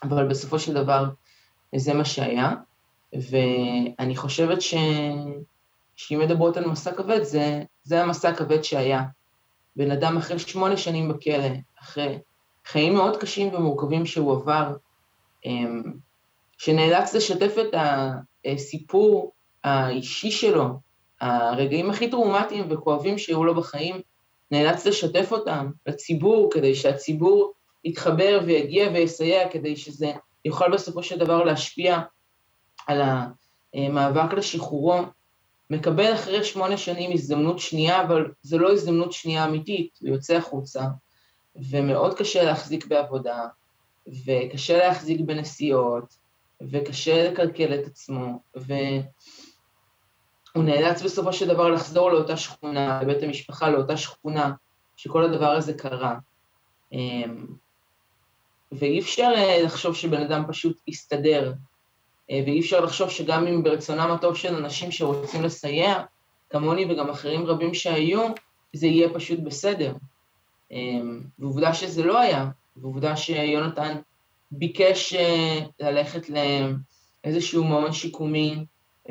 [0.02, 1.04] אבל בסופו של דבר
[1.76, 2.54] זה מה שהיה,
[3.12, 4.74] ואני חושבת ש...
[5.96, 9.02] שאם מדברות על מסע כבד, זה, זה המסע הכבד שהיה.
[9.78, 11.48] בן אדם אחרי שמונה שנים בכלא,
[11.82, 12.18] אחרי
[12.66, 14.76] חיים מאוד קשים ומורכבים שהוא עבר,
[15.44, 15.82] אמ,
[16.58, 17.74] שנאלץ לשתף את
[18.44, 19.32] הסיפור
[19.64, 20.68] האישי שלו,
[21.20, 24.00] הרגעים הכי טראומטיים וכואבים שהיו לו בחיים,
[24.50, 27.52] נאלץ לשתף אותם לציבור, כדי שהציבור
[27.84, 30.12] יתחבר ויגיע ויסייע, כדי שזה
[30.44, 31.98] יוכל בסופו של דבר להשפיע
[32.86, 33.00] על
[33.74, 35.02] המאבק לשחרורו.
[35.70, 40.84] מקבל אחרי שמונה שנים הזדמנות שנייה, אבל זו לא הזדמנות שנייה אמיתית, הוא יוצא החוצה,
[41.70, 43.46] ומאוד קשה להחזיק בעבודה,
[44.24, 46.14] וקשה להחזיק בנסיעות,
[46.70, 49.04] וקשה לקלקל את עצמו, והוא
[50.64, 54.52] נאלץ בסופו של דבר לחזור לאותה שכונה, לבית המשפחה, לאותה שכונה,
[54.96, 56.18] שכל הדבר הזה קרה.
[56.92, 57.46] אמ,
[58.72, 61.52] ואי אפשר אה, לחשוב שבן אדם פשוט יסתדר,
[62.30, 66.02] ואי אפשר לחשוב שגם אם ברצונם הטוב של אנשים שרוצים לסייע,
[66.50, 68.26] כמוני וגם אחרים רבים שהיו,
[68.72, 69.94] זה יהיה פשוט בסדר.
[71.38, 73.96] ועובדה שזה לא היה, ועובדה שיונתן
[74.50, 75.14] ביקש
[75.80, 76.26] ללכת
[77.24, 78.64] לאיזשהו מעון שיקומי,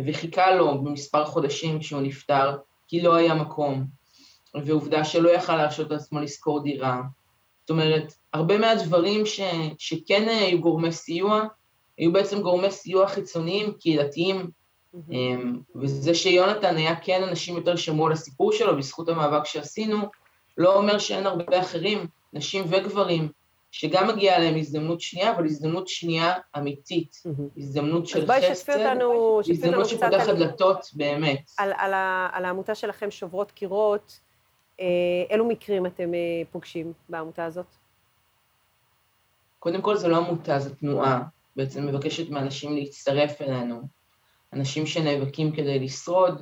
[0.06, 2.58] וחיכה לו במספר חודשים כשהוא נפטר,
[2.88, 3.86] כי לא היה מקום,
[4.66, 7.02] ועובדה שלא יכל להרשות לעצמו לשכור דירה.
[7.62, 9.40] זאת אומרת, הרבה מהדברים ש,
[9.78, 11.44] שכן היו גורמי סיוע,
[11.98, 14.50] היו בעצם גורמי סיוע חיצוניים, קהילתיים,
[14.96, 15.18] mm-hmm.
[15.76, 19.98] וזה שיונתן היה כן אנשים יותר שמעו על הסיפור שלו בזכות המאבק שעשינו,
[20.58, 23.30] לא אומר שאין הרבה אחרים, נשים וגברים,
[23.72, 27.24] שגם מגיעה להם הזדמנות שנייה, אבל הזדמנות שנייה אמיתית.
[27.58, 28.80] הזדמנות של חסד,
[29.50, 31.52] הזדמנות שפותחת דלתות באמת.
[31.58, 31.94] על, על,
[32.32, 34.20] על העמותה שלכם, שוברות קירות,
[34.80, 34.86] אה,
[35.30, 36.20] אילו מקרים אתם אה,
[36.52, 37.66] פוגשים בעמותה הזאת?
[39.60, 41.24] קודם כל זו לא עמותה, זו תנועה,
[41.58, 43.82] בעצם מבקשת מאנשים להצטרף אלינו,
[44.54, 46.42] אנשים שנאבקים כדי לשרוד,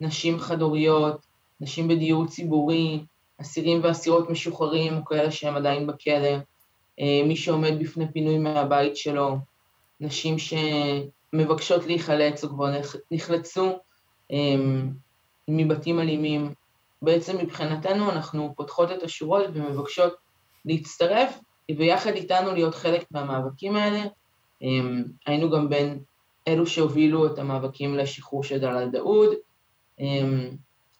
[0.00, 1.26] נשים חד-הוריות,
[1.60, 3.04] נשים בדיור ציבורי,
[3.40, 6.36] אסירים ואסירות משוחררים, או כאלה שהם עדיין בכלא,
[7.00, 9.36] אה, מי שעומד בפני פינוי מהבית שלו,
[10.00, 13.78] נשים שמבקשות להיחלץ או כבר נחלצו
[15.48, 16.54] מבתים אלימים,
[17.02, 20.14] בעצם מבחינתנו אנחנו פותחות את השורות ומבקשות
[20.64, 21.38] להצטרף
[21.76, 24.00] ויחד איתנו להיות חלק מהמאבקים האלה.
[24.62, 25.98] אמ, היינו גם בין
[26.48, 29.34] אלו שהובילו את המאבקים לשחרור של דלאל דאוד
[30.00, 30.48] אמ,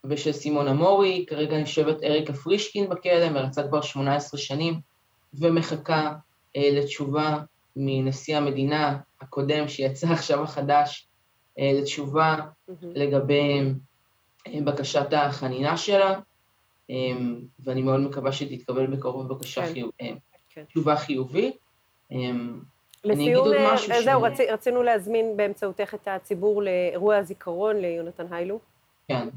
[0.05, 4.81] ושל סימון אמורי, כרגע נשבת אריקה פרישקין בכלא, מרצה כבר 18 שנים
[5.35, 6.13] ומחכה
[6.57, 7.39] אה, לתשובה
[7.77, 11.09] מנשיא המדינה הקודם שיצא עכשיו החדש,
[11.59, 12.37] אה, לתשובה
[12.83, 13.61] לגבי
[14.65, 16.21] בקשת החנינה שלה,
[16.91, 19.73] אמ, ואני מאוד מקווה שתתקבל בקרוב בבקשה כן.
[19.73, 20.13] חיוב, אה,
[20.51, 20.65] כן.
[20.65, 21.57] תשובה חיובית.
[23.07, 24.41] לסיום, אה, זהו, ש...
[24.53, 28.59] רצינו להזמין באמצעותך את הציבור לאירוע הזיכרון ליונתן היילו.
[29.09, 29.29] כן.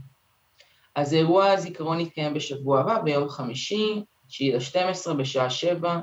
[0.96, 6.00] אז אירוע הזיכרון יתקיים בשבוע הבא, ביום חמישי, 9 ל-12, בשעה 7,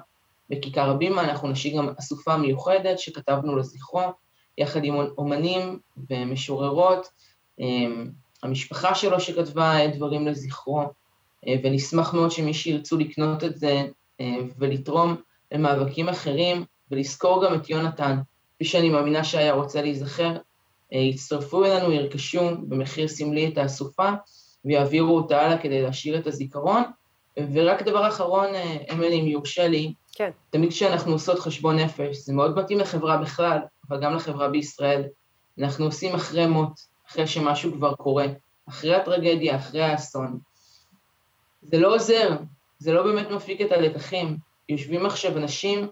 [0.50, 1.24] בכיכר הבימה.
[1.24, 4.02] אנחנו נשאיר גם אסופה מיוחדת שכתבנו לזכרו,
[4.58, 5.78] יחד עם אומנים
[6.10, 7.08] ומשוררות.
[7.58, 8.10] אמ,
[8.42, 10.82] המשפחה שלו שכתבה דברים לזכרו,
[11.46, 13.82] אה, ונשמח מאוד שמי שירצו לקנות את זה
[14.20, 15.16] אה, ולתרום
[15.52, 18.18] למאבקים אחרים, ולזכור גם את יונתן,
[18.54, 20.36] כפי שאני מאמינה שהיה רוצה להיזכר,
[20.92, 24.10] אה, יצטרפו אלינו, ירכשו במחיר סמלי את האסופה,
[24.64, 26.82] ויעבירו אותה הלאה כדי להשאיר את הזיכרון.
[27.52, 28.46] ורק דבר אחרון,
[28.92, 30.30] אמילי, אם יורשה לי, כן.
[30.50, 33.58] תמיד כשאנחנו עושות חשבון נפש, זה מאוד מתאים לחברה בכלל,
[33.88, 35.02] אבל גם לחברה בישראל,
[35.58, 38.26] אנחנו עושים אחרי מות, אחרי שמשהו כבר קורה,
[38.68, 40.38] אחרי הטרגדיה, אחרי האסון.
[41.62, 42.36] זה לא עוזר,
[42.78, 44.36] זה לא באמת מפיק את הלקחים.
[44.68, 45.88] יושבים עכשיו אנשים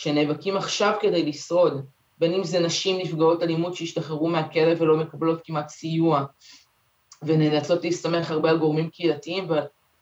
[0.00, 1.84] שנאבקים עכשיו כדי לשרוד,
[2.18, 6.24] בין אם זה נשים נפגעות אלימות שהשתחררו מהכלא ולא מקבלות כמעט סיוע,
[7.22, 9.48] ונאלצות להסתמך הרבה על גורמים קהילתיים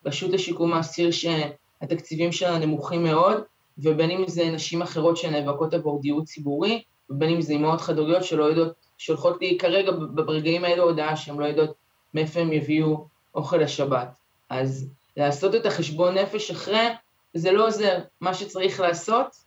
[0.05, 3.43] ורשות לשיקום האסיר שהתקציבים שלה נמוכים מאוד,
[3.79, 8.45] ובין אם זה נשים אחרות שנאבקות עבור דיור ציבורי, ובין אם זה אימהות חד-הוריות שלא
[8.45, 11.75] יודעות שולחות לי כרגע ברגעים האלו הודעה שהן לא יודעות
[12.15, 14.09] מאיפה הם יביאו אוכל לשבת.
[14.51, 16.89] אז לעשות את החשבון נפש אחרי,
[17.35, 17.99] זה לא עוזר.
[18.21, 19.46] מה שצריך לעשות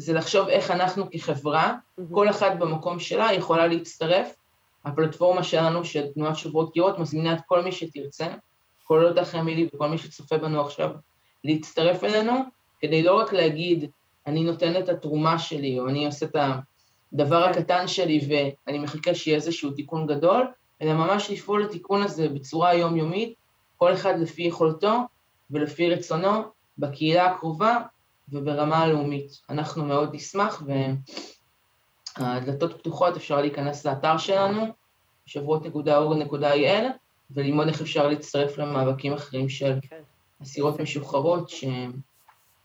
[0.00, 2.02] זה לחשוב איך אנחנו כחברה, mm-hmm.
[2.14, 4.34] כל אחת במקום שלה יכולה להצטרף.
[4.84, 8.26] הפלטפורמה שלנו, של תנועת שבועות קירות, מזמינה את כל מי שתרצה,
[8.84, 10.90] כולל אותך אמילי וכל מי שצופה בנו עכשיו,
[11.44, 12.32] להצטרף אלינו,
[12.80, 13.90] כדי לא רק להגיד,
[14.26, 16.36] אני נותן את התרומה שלי, או אני עושה את.
[17.12, 20.46] הדבר הקטן שלי ואני מחכה שיהיה איזשהו תיקון גדול,
[20.82, 23.34] אלא ממש לפעול לתיקון הזה בצורה יומיומית,
[23.76, 24.98] כל אחד לפי יכולתו
[25.50, 26.42] ולפי רצונו,
[26.78, 27.78] בקהילה הקרובה
[28.32, 29.40] וברמה הלאומית.
[29.50, 30.62] אנחנו מאוד נשמח
[32.18, 34.66] והדלתות פתוחות, אפשר להיכנס לאתר שלנו,
[35.26, 36.84] שבועות.org.il,
[37.30, 40.02] וללמוד איך אפשר להצטרף למאבקים אחרים של כן.
[40.42, 41.92] אסירות משוחררות, שהם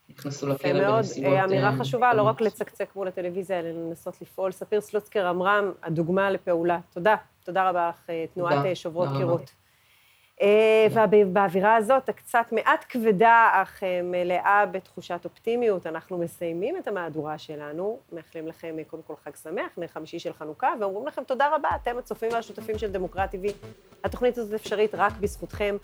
[0.09, 1.33] נכנסו לכלא בנסיבות...
[1.33, 4.51] מאוד, אמירה אה, חשובה, לא רק לצקצק מול הטלוויזיה, אלא לנסות לפעול.
[4.51, 6.79] ספיר סלוצקר אמרה, הדוגמה לפעולה.
[6.93, 7.15] תודה.
[7.43, 9.51] תודה רבה לך, אה, תנועת אה, שוברות קירות.
[10.41, 17.37] אה, ובאווירה הזאת, הקצת מעט כבדה, אך אה, מלאה בתחושת אופטימיות, אנחנו מסיימים את המהדורה
[17.37, 21.55] שלנו, מאחלים לכם אה, קודם כל חג שמח, נר חמישי של חנוכה, ואומרים לכם תודה
[21.55, 23.51] רבה, אתם הצופים והשותפים של דמוקרט TV.
[24.03, 25.75] התוכנית הזאת אפשרית רק בזכותכם.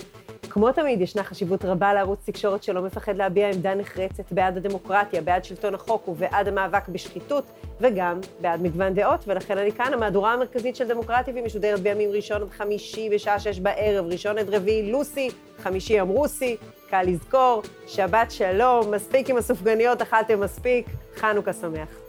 [0.50, 5.44] כמו תמיד, ישנה חשיבות רבה לערוץ תקשורת שלא מפחד להביע עמדה נחרצת בעד הדמוקרטיה, בעד
[5.44, 7.44] שלטון החוק ובעד המאבק בשחיתות,
[7.82, 12.42] וגם בעד מגוון דעות, ולכן אני כאן, המהדורה המרכזית של דמוקרט TV משודרת בימים ראשון
[12.42, 15.30] עד חמישי בשעה שש בערב, ראשון עד רביעי לוסי,
[15.64, 16.58] חמישי אמרוסי,
[16.90, 20.86] קל לזכור, שבת שלום, מספיק עם הסופגניות, אכלתם מספיק,
[21.16, 22.01] חנוכה שמח.